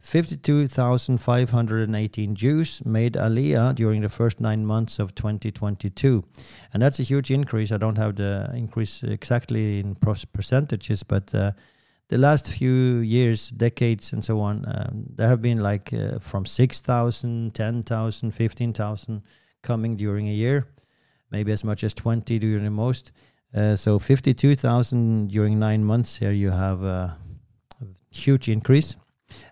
52,518 0.00 2.34
Jews 2.34 2.82
made 2.86 3.12
Aliyah 3.14 3.74
during 3.74 4.00
the 4.00 4.08
first 4.08 4.40
nine 4.40 4.64
months 4.64 4.98
of 4.98 5.14
2022. 5.14 6.24
And 6.72 6.82
that's 6.82 6.98
a 6.98 7.02
huge 7.02 7.30
increase. 7.30 7.70
I 7.70 7.76
don't 7.76 7.96
have 7.96 8.16
the 8.16 8.50
increase 8.54 9.02
exactly 9.02 9.78
in 9.78 9.96
percentages, 9.96 11.02
but 11.02 11.34
uh, 11.34 11.52
the 12.08 12.18
last 12.18 12.50
few 12.50 12.98
years, 12.98 13.50
decades, 13.50 14.12
and 14.12 14.24
so 14.24 14.40
on, 14.40 14.64
um, 14.66 15.04
there 15.14 15.28
have 15.28 15.42
been 15.42 15.60
like 15.60 15.92
uh, 15.92 16.18
from 16.18 16.46
6,000, 16.46 17.54
10,000, 17.54 18.30
15,000 18.32 19.22
coming 19.62 19.96
during 19.96 20.28
a 20.28 20.32
year, 20.32 20.66
maybe 21.30 21.52
as 21.52 21.62
much 21.62 21.84
as 21.84 21.94
20 21.94 22.38
during 22.38 22.64
the 22.64 22.70
most. 22.70 23.12
Uh, 23.54 23.76
so 23.76 23.98
52,000 23.98 25.28
during 25.28 25.58
nine 25.58 25.84
months 25.84 26.16
here, 26.16 26.32
you 26.32 26.50
have 26.50 26.82
a 26.82 27.18
huge 28.10 28.48
increase 28.48 28.96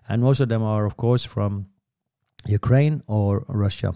and 0.07 0.21
most 0.21 0.39
of 0.39 0.49
them 0.49 0.63
are, 0.63 0.85
of 0.85 0.97
course, 0.97 1.23
from 1.23 1.67
Ukraine 2.47 3.03
or 3.07 3.45
Russia. 3.47 3.93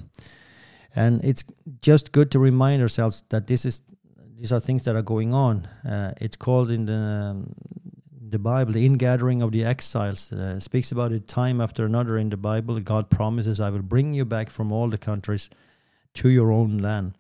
And 0.96 1.24
it's 1.24 1.44
just 1.82 2.12
good 2.12 2.32
to 2.32 2.40
remind 2.40 2.82
ourselves 2.82 3.24
that 3.30 3.48
this 3.48 3.66
is 3.66 3.82
these 4.38 4.52
are 4.52 4.60
things 4.60 4.84
that 4.84 4.96
are 4.96 5.02
going 5.02 5.34
on. 5.34 5.68
Uh, 5.88 6.14
it's 6.20 6.36
called 6.36 6.70
in 6.70 6.86
the 6.86 6.94
um, 6.94 7.54
the 8.30 8.40
Bible 8.40 8.74
the 8.74 8.86
ingathering 8.86 9.42
of 9.42 9.52
the 9.52 9.64
exiles. 9.64 10.32
Uh, 10.32 10.60
speaks 10.60 10.92
about 10.92 11.12
it 11.12 11.28
time 11.28 11.62
after 11.62 11.86
another 11.86 12.18
in 12.18 12.30
the 12.30 12.38
Bible. 12.38 12.80
God 12.80 13.10
promises, 13.10 13.60
"I 13.60 13.70
will 13.70 13.82
bring 13.82 14.14
you 14.14 14.26
back 14.26 14.50
from 14.50 14.72
all 14.72 14.90
the 14.90 14.98
countries 14.98 15.50
to 16.16 16.30
your 16.30 16.52
own 16.52 16.78
land." 16.78 17.14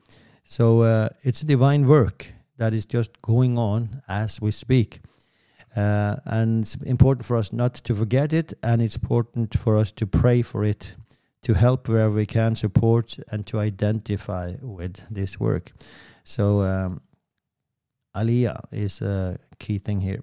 So 0.44 0.84
uh, 0.84 1.10
it's 1.24 1.42
a 1.42 1.46
divine 1.46 1.88
work 1.88 2.34
that 2.58 2.74
is 2.74 2.86
just 2.86 3.22
going 3.22 3.58
on 3.58 4.04
as 4.08 4.42
we 4.42 4.52
speak. 4.52 5.02
Uh, 5.76 6.18
and 6.26 6.62
it's 6.62 6.76
important 6.76 7.26
for 7.26 7.38
us 7.38 7.52
not 7.52 7.74
to 7.74 7.96
forget 7.96 8.32
it, 8.32 8.54
and 8.62 8.82
it's 8.82 8.96
important 8.96 9.58
for 9.58 9.78
us 9.78 9.92
to 9.92 10.06
pray 10.06 10.42
for 10.42 10.64
it, 10.64 10.96
to 11.42 11.54
help 11.54 11.90
wherever 11.90 12.14
we 12.14 12.26
can, 12.26 12.56
support, 12.56 13.18
and 13.32 13.48
to 13.48 13.60
identify 13.60 14.54
with 14.62 15.02
this 15.10 15.40
work. 15.40 15.72
So, 16.24 16.62
um, 16.62 17.02
Aliyah 18.16 18.60
is 18.72 19.02
a 19.02 19.40
key 19.58 19.80
thing 19.80 20.02
here. 20.02 20.22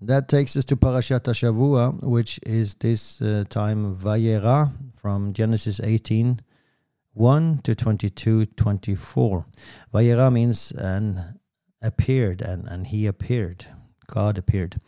That 0.00 0.28
takes 0.28 0.56
us 0.56 0.64
to 0.66 0.76
Parashat 0.76 1.24
Shavua, 1.24 2.04
which 2.04 2.38
is 2.46 2.74
this 2.74 3.20
uh, 3.20 3.44
time 3.48 3.96
Vayera 3.96 4.70
from 4.94 5.32
Genesis 5.32 5.80
18 5.80 6.40
1 7.14 7.58
to 7.64 7.74
22 7.74 8.46
24. 8.46 9.46
Vayera 9.92 10.32
means 10.32 10.72
and 10.72 11.38
appeared 11.82 12.40
and, 12.40 12.66
and 12.68 12.86
he 12.88 13.06
appeared. 13.06 13.66
God 14.06 14.38
appeared. 14.38 14.80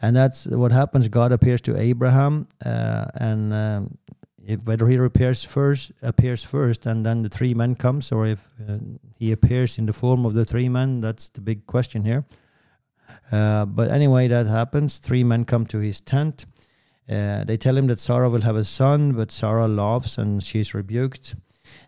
And 0.00 0.14
that's 0.14 0.46
what 0.46 0.70
happens. 0.70 1.08
God 1.08 1.32
appears 1.32 1.60
to 1.62 1.76
Abraham 1.76 2.46
uh, 2.64 3.06
and 3.14 3.52
um, 3.52 3.98
if, 4.48 4.64
whether 4.64 4.88
he 4.88 4.96
appears 4.96 5.44
first 5.44 5.92
appears 6.02 6.42
first 6.42 6.86
and 6.86 7.04
then 7.04 7.22
the 7.22 7.28
three 7.28 7.54
men 7.54 7.74
comes 7.74 8.10
or 8.10 8.26
if 8.26 8.48
uh, 8.66 8.78
he 9.14 9.30
appears 9.30 9.78
in 9.78 9.86
the 9.86 9.92
form 9.92 10.24
of 10.24 10.34
the 10.34 10.44
three 10.44 10.68
men 10.68 11.00
that's 11.00 11.28
the 11.28 11.40
big 11.40 11.66
question 11.66 12.02
here 12.02 12.24
uh, 13.30 13.66
but 13.66 13.90
anyway 13.90 14.26
that 14.26 14.46
happens 14.46 14.98
three 14.98 15.22
men 15.22 15.44
come 15.44 15.66
to 15.66 15.78
his 15.78 16.00
tent 16.00 16.46
uh, 17.10 17.44
they 17.44 17.58
tell 17.58 17.76
him 17.76 17.86
that 17.88 18.00
sarah 18.00 18.30
will 18.30 18.40
have 18.40 18.56
a 18.56 18.64
son 18.64 19.12
but 19.12 19.30
sarah 19.30 19.68
laughs 19.68 20.16
and 20.16 20.42
she's 20.42 20.72
rebuked 20.72 21.36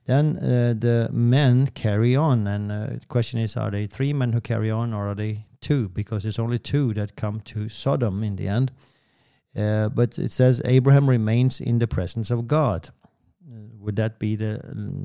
then 0.06 0.38
uh, 0.38 0.74
the 0.78 1.08
men 1.12 1.68
carry 1.68 2.16
on, 2.16 2.46
and 2.46 2.72
uh, 2.72 2.86
the 2.86 3.06
question 3.08 3.38
is: 3.38 3.56
Are 3.56 3.70
they 3.70 3.86
three 3.86 4.12
men 4.12 4.32
who 4.32 4.40
carry 4.40 4.70
on, 4.70 4.92
or 4.92 5.08
are 5.08 5.14
they 5.14 5.46
two? 5.60 5.88
Because 5.88 6.24
it's 6.24 6.38
only 6.38 6.58
two 6.58 6.94
that 6.94 7.16
come 7.16 7.40
to 7.40 7.68
Sodom 7.68 8.24
in 8.24 8.36
the 8.36 8.48
end. 8.48 8.72
Uh, 9.56 9.88
but 9.88 10.18
it 10.18 10.32
says 10.32 10.62
Abraham 10.64 11.08
remains 11.08 11.60
in 11.60 11.78
the 11.78 11.86
presence 11.86 12.30
of 12.30 12.46
God. 12.46 12.90
Uh, 13.44 13.58
would 13.78 13.96
that 13.96 14.18
be 14.18 14.36
the 14.36 14.60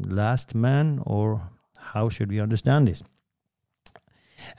last 0.07 0.55
man, 0.55 1.01
or 1.05 1.49
how 1.77 2.09
should 2.09 2.29
we 2.29 2.39
understand 2.39 2.87
this? 2.87 3.03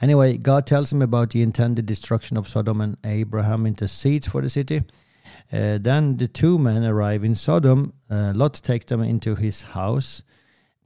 Anyway, 0.01 0.37
God 0.37 0.65
tells 0.67 0.91
him 0.91 1.01
about 1.01 1.31
the 1.31 1.41
intended 1.41 1.85
destruction 1.85 2.37
of 2.37 2.47
Sodom, 2.47 2.81
and 2.81 2.97
Abraham 3.03 3.65
intercedes 3.65 4.27
for 4.27 4.41
the 4.41 4.49
city. 4.49 4.83
Uh, 5.51 5.77
then 5.79 6.17
the 6.17 6.27
two 6.27 6.57
men 6.57 6.83
arrive 6.83 7.23
in 7.23 7.35
Sodom. 7.35 7.93
Uh, 8.09 8.33
Lot 8.35 8.53
takes 8.55 8.85
them 8.85 9.01
into 9.01 9.35
his 9.35 9.63
house. 9.63 10.23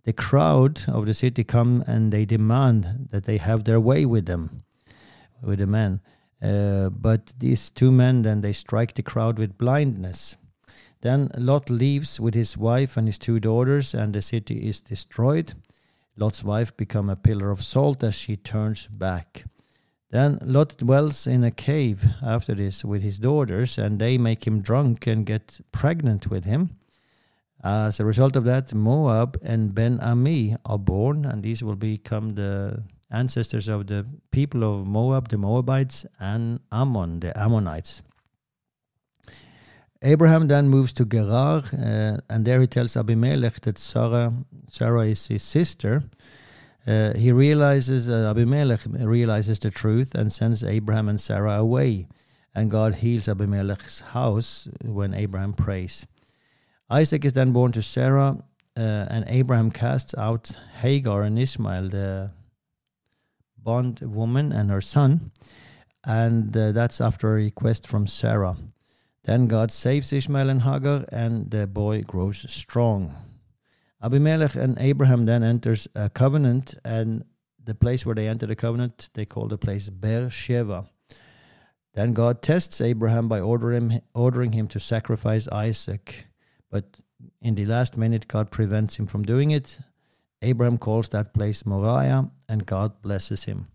The 0.03 0.13
crowd 0.13 0.83
of 0.87 1.05
the 1.05 1.13
city 1.13 1.43
come 1.43 1.83
and 1.87 2.11
they 2.11 2.25
demand 2.25 3.07
that 3.11 3.25
they 3.25 3.37
have 3.37 3.63
their 3.63 3.79
way 3.79 4.05
with 4.05 4.25
them, 4.25 4.63
with 5.41 5.59
the 5.59 5.67
men. 5.67 6.01
Uh, 6.41 6.89
but 6.89 7.33
these 7.37 7.69
two 7.69 7.91
men 7.91 8.23
then 8.23 8.41
they 8.41 8.53
strike 8.53 8.95
the 8.95 9.03
crowd 9.03 9.37
with 9.37 9.57
blindness. 9.57 10.37
Then 11.01 11.29
Lot 11.37 11.69
leaves 11.69 12.19
with 12.19 12.33
his 12.35 12.57
wife 12.57 12.97
and 12.97 13.07
his 13.07 13.17
two 13.17 13.39
daughters, 13.39 13.93
and 13.93 14.13
the 14.13 14.21
city 14.21 14.67
is 14.67 14.81
destroyed. 14.81 15.53
Lot's 16.15 16.43
wife 16.43 16.75
become 16.77 17.09
a 17.09 17.15
pillar 17.15 17.49
of 17.49 17.63
salt 17.63 18.03
as 18.03 18.15
she 18.15 18.37
turns 18.37 18.87
back. 18.87 19.45
Then 20.11 20.39
Lot 20.41 20.75
dwells 20.77 21.25
in 21.25 21.43
a 21.45 21.51
cave 21.51 22.05
after 22.21 22.53
this 22.53 22.83
with 22.83 23.01
his 23.01 23.17
daughters, 23.17 23.77
and 23.77 23.97
they 23.97 24.17
make 24.17 24.45
him 24.45 24.61
drunk 24.61 25.07
and 25.07 25.25
get 25.25 25.61
pregnant 25.71 26.29
with 26.29 26.43
him. 26.43 26.77
As 27.63 27.99
a 27.99 28.05
result 28.05 28.35
of 28.35 28.43
that, 28.43 28.73
Moab 28.73 29.39
and 29.41 29.73
Ben 29.73 29.99
Ami 30.01 30.57
are 30.65 30.77
born, 30.79 31.25
and 31.25 31.43
these 31.43 31.63
will 31.63 31.77
become 31.77 32.35
the 32.35 32.83
ancestors 33.09 33.69
of 33.69 33.87
the 33.87 34.05
people 34.31 34.63
of 34.63 34.85
Moab, 34.85 35.29
the 35.29 35.37
Moabites, 35.37 36.05
and 36.19 36.59
Ammon, 36.71 37.21
the 37.21 37.37
Ammonites. 37.37 38.01
Abraham 40.01 40.47
then 40.47 40.67
moves 40.67 40.91
to 40.93 41.05
Gerar, 41.05 41.63
uh, 41.73 42.17
and 42.29 42.43
there 42.43 42.59
he 42.59 42.67
tells 42.67 42.97
Abimelech 42.97 43.61
that 43.61 43.77
Sarah, 43.77 44.33
Sarah 44.67 45.05
is 45.05 45.27
his 45.27 45.43
sister. 45.43 46.03
Uh, 46.87 47.13
he 47.13 47.31
realizes, 47.31 48.09
uh, 48.09 48.29
Abimelech 48.31 48.81
realizes 48.89 49.59
the 49.59 49.69
truth 49.69 50.15
and 50.15 50.33
sends 50.33 50.63
Abraham 50.63 51.07
and 51.07 51.21
Sarah 51.21 51.59
away. 51.59 52.07
And 52.55 52.71
God 52.71 52.95
heals 52.95 53.29
Abimelech's 53.29 54.01
house 54.01 54.67
when 54.83 55.13
Abraham 55.13 55.53
prays. 55.53 56.07
Isaac 56.89 57.23
is 57.23 57.33
then 57.33 57.53
born 57.53 57.71
to 57.71 57.81
Sarah, 57.81 58.43
uh, 58.75 58.79
and 58.81 59.23
Abraham 59.27 59.71
casts 59.71 60.13
out 60.17 60.51
Hagar 60.81 61.21
and 61.21 61.39
Ishmael, 61.39 61.89
the 61.89 62.31
bond 63.57 64.01
woman, 64.01 64.51
and 64.51 64.69
her 64.69 64.81
son. 64.81 65.31
And 66.03 66.55
uh, 66.57 66.71
that's 66.71 66.99
after 66.99 67.29
a 67.29 67.35
request 67.35 67.87
from 67.87 68.07
Sarah. 68.07 68.57
Then 69.23 69.47
God 69.47 69.71
saves 69.71 70.11
Ishmael 70.11 70.49
and 70.49 70.63
Hagar, 70.63 71.05
and 71.11 71.51
the 71.51 71.67
boy 71.67 72.01
grows 72.01 72.51
strong. 72.51 73.15
Abimelech 74.03 74.55
and 74.55 74.77
Abraham 74.79 75.25
then 75.25 75.43
enters 75.43 75.87
a 75.95 76.09
covenant, 76.09 76.75
and 76.83 77.23
the 77.63 77.75
place 77.75 78.05
where 78.05 78.15
they 78.15 78.27
enter 78.27 78.47
the 78.47 78.55
covenant, 78.55 79.09
they 79.13 79.25
call 79.25 79.47
the 79.47 79.57
place 79.57 79.89
Beersheba. 79.89 80.85
Then 81.93 82.13
God 82.13 82.41
tests 82.41 82.81
Abraham 82.81 83.27
by 83.27 83.39
ordering, 83.39 84.01
ordering 84.13 84.53
him 84.53 84.67
to 84.69 84.79
sacrifice 84.79 85.47
Isaac. 85.49 86.25
But 86.69 86.97
in 87.41 87.55
the 87.55 87.65
last 87.65 87.97
minute, 87.97 88.27
God 88.27 88.49
prevents 88.49 88.97
him 88.97 89.07
from 89.07 89.23
doing 89.23 89.51
it. 89.51 89.77
Abraham 90.41 90.77
calls 90.77 91.09
that 91.09 91.33
place 91.33 91.65
Moriah, 91.65 92.31
and 92.49 92.65
God 92.65 93.01
blesses 93.01 93.43
him. 93.43 93.67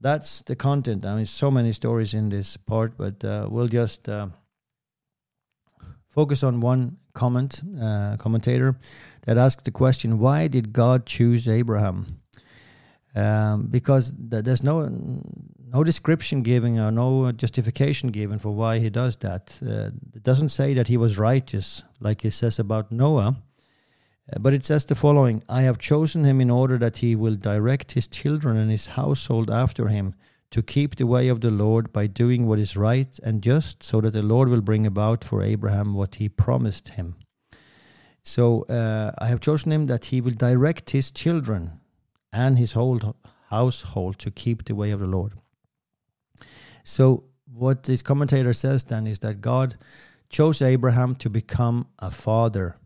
That's 0.00 0.40
the 0.42 0.56
content. 0.56 1.04
I 1.04 1.16
mean, 1.16 1.26
so 1.26 1.50
many 1.50 1.72
stories 1.72 2.14
in 2.14 2.30
this 2.30 2.56
part, 2.56 2.96
but 2.96 3.22
uh, 3.24 3.48
we'll 3.50 3.68
just 3.68 4.08
uh, 4.08 4.28
focus 6.08 6.42
on 6.42 6.60
one 6.60 6.96
comment, 7.14 7.62
uh, 7.80 8.16
commentator 8.18 8.76
that 9.22 9.38
asked 9.38 9.64
the 9.64 9.70
question, 9.70 10.18
why 10.18 10.48
did 10.48 10.72
God 10.72 11.06
choose 11.06 11.48
Abraham? 11.48 12.20
Um, 13.14 13.66
because 13.66 14.14
th- 14.14 14.42
there's 14.44 14.62
no 14.62 14.88
no 15.72 15.84
description 15.84 16.42
given 16.42 16.78
or 16.78 16.90
no 16.90 17.32
justification 17.32 18.10
given 18.10 18.38
for 18.38 18.50
why 18.50 18.78
he 18.78 18.90
does 18.90 19.16
that. 19.16 19.58
Uh, 19.62 19.90
it 20.14 20.22
doesn't 20.22 20.50
say 20.50 20.74
that 20.74 20.88
he 20.88 20.96
was 20.96 21.18
righteous, 21.18 21.84
like 22.00 22.24
it 22.24 22.32
says 22.32 22.58
about 22.58 22.92
Noah, 22.92 23.36
uh, 24.30 24.38
but 24.38 24.54
it 24.54 24.64
says 24.64 24.84
the 24.84 24.94
following 24.94 25.42
I 25.48 25.62
have 25.62 25.78
chosen 25.78 26.24
him 26.24 26.40
in 26.40 26.50
order 26.50 26.78
that 26.78 26.98
he 26.98 27.14
will 27.14 27.34
direct 27.34 27.92
his 27.92 28.06
children 28.06 28.56
and 28.56 28.70
his 28.70 28.88
household 28.88 29.50
after 29.50 29.88
him 29.88 30.14
to 30.52 30.62
keep 30.62 30.96
the 30.96 31.06
way 31.06 31.28
of 31.28 31.40
the 31.40 31.50
Lord 31.50 31.92
by 31.92 32.06
doing 32.06 32.46
what 32.46 32.58
is 32.58 32.76
right 32.76 33.18
and 33.22 33.42
just, 33.42 33.82
so 33.82 34.00
that 34.02 34.12
the 34.12 34.22
Lord 34.22 34.48
will 34.48 34.60
bring 34.60 34.86
about 34.86 35.24
for 35.24 35.42
Abraham 35.42 35.94
what 35.94 36.16
he 36.16 36.28
promised 36.28 36.90
him. 36.90 37.16
So 38.22 38.62
uh, 38.62 39.12
I 39.18 39.26
have 39.26 39.40
chosen 39.40 39.72
him 39.72 39.86
that 39.86 40.06
he 40.06 40.20
will 40.20 40.32
direct 40.32 40.90
his 40.90 41.10
children 41.10 41.80
and 42.32 42.58
his 42.58 42.74
whole 42.74 43.16
household 43.48 44.18
to 44.20 44.30
keep 44.30 44.64
the 44.64 44.74
way 44.74 44.90
of 44.90 45.00
the 45.00 45.06
Lord. 45.06 45.32
So 46.84 47.24
what 47.52 47.84
this 47.84 48.02
commentator 48.02 48.52
says 48.52 48.84
then 48.84 49.06
is 49.06 49.20
that 49.20 49.40
God 49.40 49.76
chose 50.28 50.62
Abraham 50.62 51.14
to 51.16 51.30
become 51.30 51.86
a 51.98 52.10
father. 52.10 52.76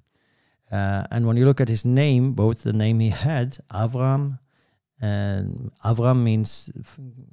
Uh, 0.70 1.04
and 1.10 1.26
when 1.26 1.36
you 1.36 1.44
look 1.44 1.60
at 1.60 1.68
his 1.68 1.84
name, 1.84 2.32
both 2.32 2.62
the 2.62 2.72
name 2.72 3.00
he 3.00 3.10
had, 3.10 3.58
Avram, 3.72 4.38
and 5.00 5.70
Avram 5.84 6.22
means 6.22 6.70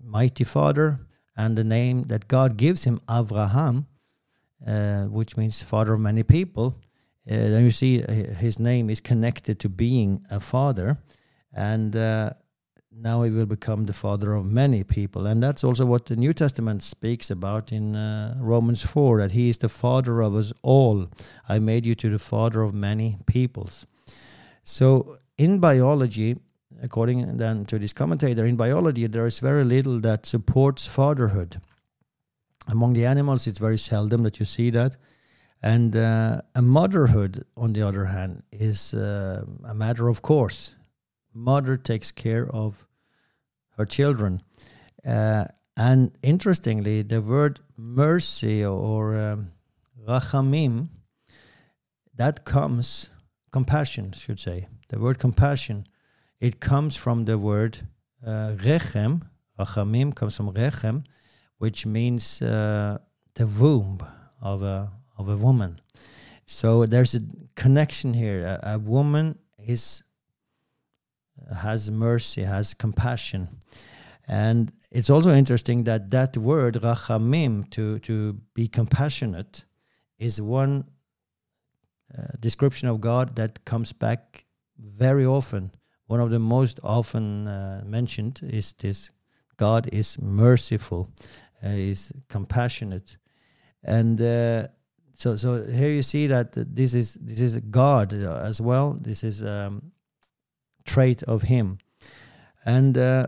mighty 0.04 0.44
father, 0.44 1.00
and 1.36 1.58
the 1.58 1.64
name 1.64 2.04
that 2.04 2.28
God 2.28 2.58
gives 2.58 2.84
him, 2.84 3.00
Avraham, 3.08 3.86
uh, 4.68 5.06
which 5.06 5.38
means 5.38 5.64
father 5.64 5.94
of 5.94 6.00
many 6.00 6.24
people. 6.24 6.80
Uh, 7.30 7.36
then 7.36 7.64
you 7.64 7.72
see 7.72 8.04
uh, 8.04 8.12
his 8.12 8.60
name 8.60 8.90
is 8.90 9.00
connected 9.00 9.60
to 9.60 9.70
being 9.70 10.26
a 10.30 10.40
father, 10.40 10.98
and 11.54 11.96
uh, 11.96 12.32
now 12.96 13.24
he 13.24 13.32
will 13.32 13.46
become 13.46 13.86
the 13.86 13.94
father 13.94 14.34
of 14.34 14.46
many 14.46 14.84
people. 14.84 15.26
And 15.26 15.42
that's 15.42 15.64
also 15.64 15.86
what 15.86 16.06
the 16.06 16.16
New 16.16 16.34
Testament 16.34 16.84
speaks 16.84 17.32
about 17.32 17.72
in 17.72 17.96
uh, 17.96 18.36
Romans 18.40 18.84
4 18.84 19.20
that 19.20 19.32
he 19.32 19.50
is 19.50 19.58
the 19.58 19.70
father 19.70 20.22
of 20.22 20.36
us 20.36 20.54
all. 20.62 21.08
I 21.48 21.60
made 21.60 21.86
you 21.86 21.96
to 21.96 22.10
the 22.10 22.20
father 22.20 22.62
of 22.62 22.74
many 22.74 23.18
peoples. 23.26 23.88
So, 24.64 25.18
in 25.38 25.60
biology, 25.60 26.38
according 26.84 27.38
then 27.38 27.66
to 27.66 27.80
this 27.80 27.94
commentator, 27.94 28.46
in 28.46 28.56
biology, 28.56 29.08
there 29.08 29.26
is 29.26 29.40
very 29.40 29.64
little 29.64 30.00
that 30.02 30.28
supports 30.28 30.86
fatherhood. 30.86 31.60
Among 32.68 32.94
the 32.94 33.06
animals, 33.06 33.48
it's 33.48 33.58
very 33.58 33.80
seldom 33.80 34.24
that 34.24 34.40
you 34.40 34.46
see 34.46 34.70
that. 34.70 34.98
And 35.62 35.96
uh, 35.96 36.42
a 36.54 36.62
motherhood, 36.62 37.46
on 37.58 37.74
the 37.74 37.82
other 37.82 38.06
hand, 38.06 38.44
is 38.52 38.94
uh, 38.94 39.46
a 39.66 39.74
matter 39.74 40.10
of 40.10 40.22
course 40.22 40.76
mother 41.34 41.78
takes 41.78 42.12
care 42.12 42.48
of 42.50 42.86
her 43.78 43.86
children. 43.86 44.42
Uh, 45.06 45.46
and 45.76 46.12
interestingly, 46.22 47.02
the 47.02 47.22
word 47.22 47.60
mercy 47.76 48.64
or 48.64 49.18
um, 49.18 49.52
rachamim, 50.08 50.90
that 52.16 52.46
comes, 52.46 53.10
compassion, 53.52 54.12
should 54.12 54.40
say. 54.40 54.68
The 54.90 55.00
word 55.00 55.18
compassion, 55.18 55.88
it 56.44 56.60
comes 56.60 56.98
from 56.98 57.24
the 57.24 57.38
word 57.38 57.78
uh, 58.28 58.52
rechem. 58.58 59.22
Rachamim 59.58 60.14
comes 60.14 60.36
from 60.36 60.54
rechem, 60.54 61.06
which 61.58 61.86
means 61.86 62.42
uh, 62.42 62.98
the 63.36 63.48
womb 63.48 64.06
of 64.42 64.62
a, 64.62 64.92
of 65.18 65.30
a 65.30 65.38
woman. 65.38 65.80
So 66.46 66.86
there's 66.86 67.16
a 67.16 67.22
connection 67.56 68.14
here. 68.14 68.60
A, 68.62 68.74
a 68.74 68.80
woman 68.80 69.40
is 69.58 70.04
has 71.62 71.90
mercy, 71.90 72.44
has 72.44 72.74
compassion. 72.74 73.48
And 74.28 74.72
it's 74.92 75.10
also 75.10 75.34
interesting 75.34 75.86
that 75.86 76.12
that 76.12 76.36
word 76.36 76.76
rachamim 76.76 77.70
to 77.72 78.00
to 78.00 78.34
be 78.54 78.68
compassionate 78.68 79.64
is 80.20 80.42
one 80.42 80.84
uh, 82.18 82.24
description 82.42 82.90
of 82.90 83.00
God 83.00 83.38
that 83.38 83.64
comes 83.64 83.94
back 83.94 84.46
very 84.78 85.26
often. 85.26 85.72
One 86.14 86.22
of 86.22 86.30
the 86.30 86.38
most 86.38 86.80
often 86.84 87.48
uh, 87.48 87.82
mentioned 87.88 88.42
is 88.44 88.74
this: 88.74 89.10
God 89.58 89.90
is 89.92 90.22
merciful, 90.22 91.10
uh, 91.66 91.70
is 91.70 92.12
compassionate, 92.30 93.18
and 93.84 94.22
uh, 94.22 94.68
so 95.16 95.36
so 95.36 95.66
here 95.66 95.90
you 95.90 96.04
see 96.04 96.28
that 96.28 96.52
this 96.54 96.94
is 96.94 97.16
this 97.16 97.42
is 97.42 97.58
God 97.58 98.14
as 98.14 98.62
well. 98.62 98.94
This 98.94 99.24
is 99.24 99.42
um, 99.42 99.92
trait 100.86 101.24
of 101.24 101.42
him. 101.42 101.80
And 102.64 102.96
uh, 102.96 103.26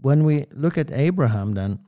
when 0.00 0.24
we 0.24 0.46
look 0.50 0.78
at 0.78 0.90
Abraham, 0.92 1.52
then 1.52 1.80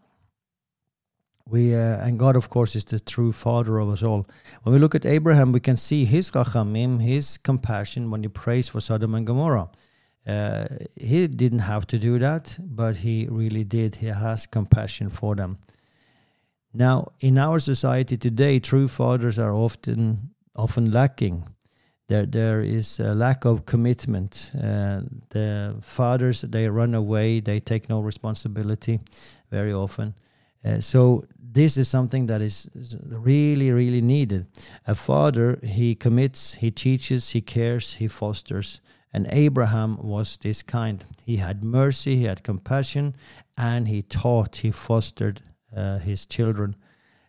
we 1.49 1.74
uh, 1.74 2.07
and 2.07 2.18
God, 2.18 2.37
of 2.37 2.51
course, 2.51 2.76
is 2.76 2.84
the 2.84 3.01
true 3.01 3.32
father 3.32 3.78
of 3.78 3.89
us 3.89 4.03
all. 4.03 4.26
When 4.64 4.74
we 4.74 4.80
look 4.80 4.95
at 4.95 5.07
Abraham, 5.07 5.53
we 5.53 5.61
can 5.61 5.78
see 5.78 6.05
his 6.05 6.30
rachamim, 6.32 7.01
his 7.01 7.39
compassion 7.39 8.11
when 8.11 8.22
he 8.22 8.28
prays 8.28 8.68
for 8.68 8.82
Sodom 8.82 9.14
and 9.14 9.26
Gomorrah. 9.26 9.70
Uh, 10.27 10.66
he 10.97 11.27
didn't 11.29 11.61
have 11.61 11.87
to 11.87 11.99
do 11.99 12.18
that, 12.18 12.59
but 12.61 12.97
he 12.97 13.29
really 13.31 13.64
did. 13.64 13.97
He 13.97 14.07
has 14.07 14.47
compassion 14.47 15.09
for 15.09 15.37
them. 15.37 15.59
Now, 16.74 17.12
in 17.20 17.39
our 17.39 17.59
society 17.59 18.16
today, 18.16 18.59
true 18.59 18.89
fathers 18.89 19.39
are 19.39 19.53
often 19.53 20.31
often 20.55 20.91
lacking 20.91 21.45
there 22.09 22.27
there 22.27 22.61
is 22.61 23.01
a 23.01 23.14
lack 23.14 23.45
of 23.45 23.66
commitment. 23.66 24.53
Uh, 24.55 25.01
the 25.31 25.77
fathers 25.81 26.43
they 26.43 26.68
run 26.68 26.95
away, 26.95 27.41
they 27.41 27.61
take 27.61 27.89
no 27.89 28.01
responsibility 28.01 29.01
very 29.51 29.72
often. 29.72 30.14
Uh, 30.64 30.81
so 30.81 31.24
this 31.39 31.77
is 31.77 31.89
something 31.89 32.27
that 32.27 32.41
is 32.41 32.68
really 33.09 33.72
really 33.72 34.01
needed. 34.01 34.47
A 34.87 34.95
father 34.95 35.59
he 35.62 35.95
commits, 35.95 36.55
he 36.55 36.70
teaches, 36.70 37.31
he 37.31 37.41
cares, 37.41 37.95
he 37.95 38.09
fosters. 38.09 38.81
And 39.13 39.27
Abraham 39.31 39.99
was 39.99 40.37
this 40.37 40.63
kind. 40.63 41.05
He 41.25 41.37
had 41.37 41.65
mercy, 41.65 42.17
he 42.17 42.25
had 42.25 42.43
compassion, 42.43 43.17
and 43.57 43.89
he 43.89 44.03
taught, 44.03 44.57
he 44.57 44.71
fostered 44.71 45.41
uh, 45.75 45.99
his 45.99 46.27
children. 46.27 46.77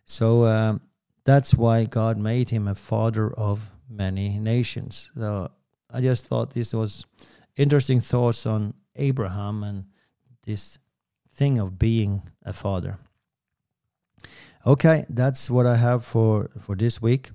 So 0.05 0.45
um, 0.45 0.81
that's 1.23 1.53
why 1.53 1.85
God 1.85 2.17
made 2.17 2.49
him 2.49 2.67
a 2.67 2.75
father 2.75 3.33
of 3.33 3.71
many 3.89 4.39
nations. 4.39 5.11
So 5.17 5.51
I 5.89 6.01
just 6.01 6.25
thought 6.25 6.51
this 6.53 6.73
was 6.73 7.05
interesting 7.55 7.99
thoughts 7.99 8.45
on 8.45 8.73
Abraham 8.95 9.63
and 9.63 9.85
this 10.45 10.79
thing 11.33 11.57
of 11.57 11.77
being 11.77 12.23
a 12.43 12.53
father. 12.53 12.97
Okay, 14.65 15.05
that's 15.09 15.49
what 15.49 15.65
I 15.65 15.77
have 15.77 16.03
for 16.03 16.49
for 16.59 16.75
this 16.75 17.01
week. 17.01 17.29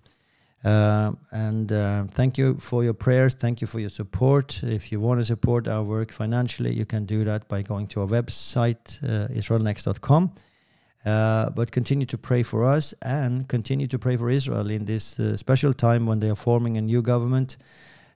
Uh, 0.65 1.13
and 1.33 1.73
uh, 1.73 2.05
thank 2.13 2.39
you 2.39 2.55
for 2.55 2.85
your 2.85 2.95
prayers. 2.95 3.35
Thank 3.35 3.61
you 3.61 3.67
for 3.67 3.81
your 3.81 3.89
support. 3.89 4.63
If 4.63 4.93
you 4.93 5.01
want 5.01 5.21
to 5.21 5.25
support 5.25 5.67
our 5.67 5.83
work 5.83 6.13
financially, 6.13 6.73
you 6.73 6.87
can 6.87 7.05
do 7.05 7.25
that 7.25 7.49
by 7.49 7.63
going 7.63 7.89
to 7.89 8.03
our 8.03 8.07
website, 8.07 9.03
uh, 9.03 9.29
israelnext.com. 9.29 10.33
Uh, 11.05 11.51
but 11.51 11.73
continue 11.73 12.07
to 12.07 12.17
pray 12.17 12.45
for 12.45 12.65
us 12.65 12.95
and 13.03 13.49
continue 13.49 13.89
to 13.89 13.99
pray 13.99 14.17
for 14.17 14.31
Israel 14.31 14.71
in 14.71 14.85
this 14.85 15.19
uh, 15.19 15.37
special 15.37 15.75
time 15.75 16.07
when 16.07 16.21
they 16.21 16.31
are 16.31 16.37
forming 16.37 16.77
a 16.77 16.81
new 16.81 17.03
government, 17.03 17.57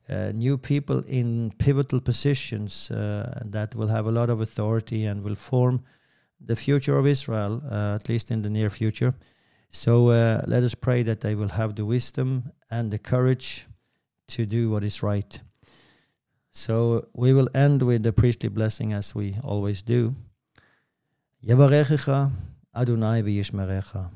uh, 0.08 0.30
new 0.32 0.56
people 0.56 1.02
in 1.08 1.52
pivotal 1.58 2.00
positions 2.00 2.86
that 2.88 3.74
will 3.74 3.88
have 3.88 4.06
a 4.06 4.12
lot 4.12 4.30
of 4.30 4.40
authority 4.40 5.04
and 5.04 5.24
will 5.24 5.34
form 5.34 5.82
the 6.40 6.54
future 6.54 6.96
of 6.96 7.08
Israel, 7.08 7.60
at 7.72 8.08
least 8.08 8.30
in 8.30 8.42
the 8.42 8.50
near 8.50 8.70
future. 8.70 9.12
So 9.76 10.08
uh, 10.08 10.40
let 10.46 10.62
us 10.62 10.74
pray 10.74 11.02
that 11.02 11.20
they 11.20 11.34
will 11.34 11.50
have 11.50 11.74
the 11.76 11.84
wisdom 11.84 12.50
and 12.70 12.90
the 12.90 12.98
courage 12.98 13.66
to 14.28 14.46
do 14.46 14.70
what 14.70 14.82
is 14.82 15.02
right. 15.02 15.38
So 16.50 17.08
we 17.12 17.34
will 17.34 17.50
end 17.54 17.82
with 17.82 18.02
the 18.02 18.12
priestly 18.14 18.48
blessing 18.48 18.94
as 18.94 19.14
we 19.14 19.36
always 19.44 19.82
do. 19.82 20.14
Yavarechecha 21.46 22.32
Adonai 22.74 23.20
v'yishmerecha. 23.22 24.10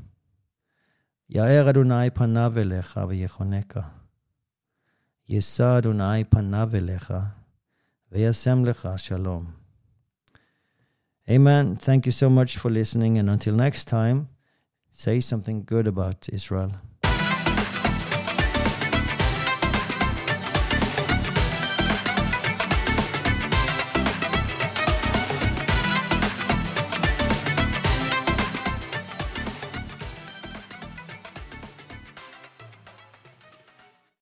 Ya'er 1.31 1.69
Adonai 1.69 2.09
panav 2.09 2.55
elecha 2.55 3.07
v'yechoneka. 3.07 3.85
Yisa 5.29 5.77
Adonai 5.77 6.25
panav 6.25 6.71
elecha 6.71 7.33
v'yasem 8.13 8.65
lecha 8.65 8.99
shalom. 8.99 9.55
Amen. 11.29 11.77
Thank 11.77 12.07
you 12.07 12.13
so 12.13 12.31
much 12.31 12.57
for 12.57 12.71
listening, 12.71 13.19
and 13.19 13.29
until 13.29 13.55
next 13.55 13.85
time 13.85 14.31
say 15.01 15.19
something 15.19 15.65
good 15.65 15.87
about 15.87 16.29
Israel. 16.31 16.73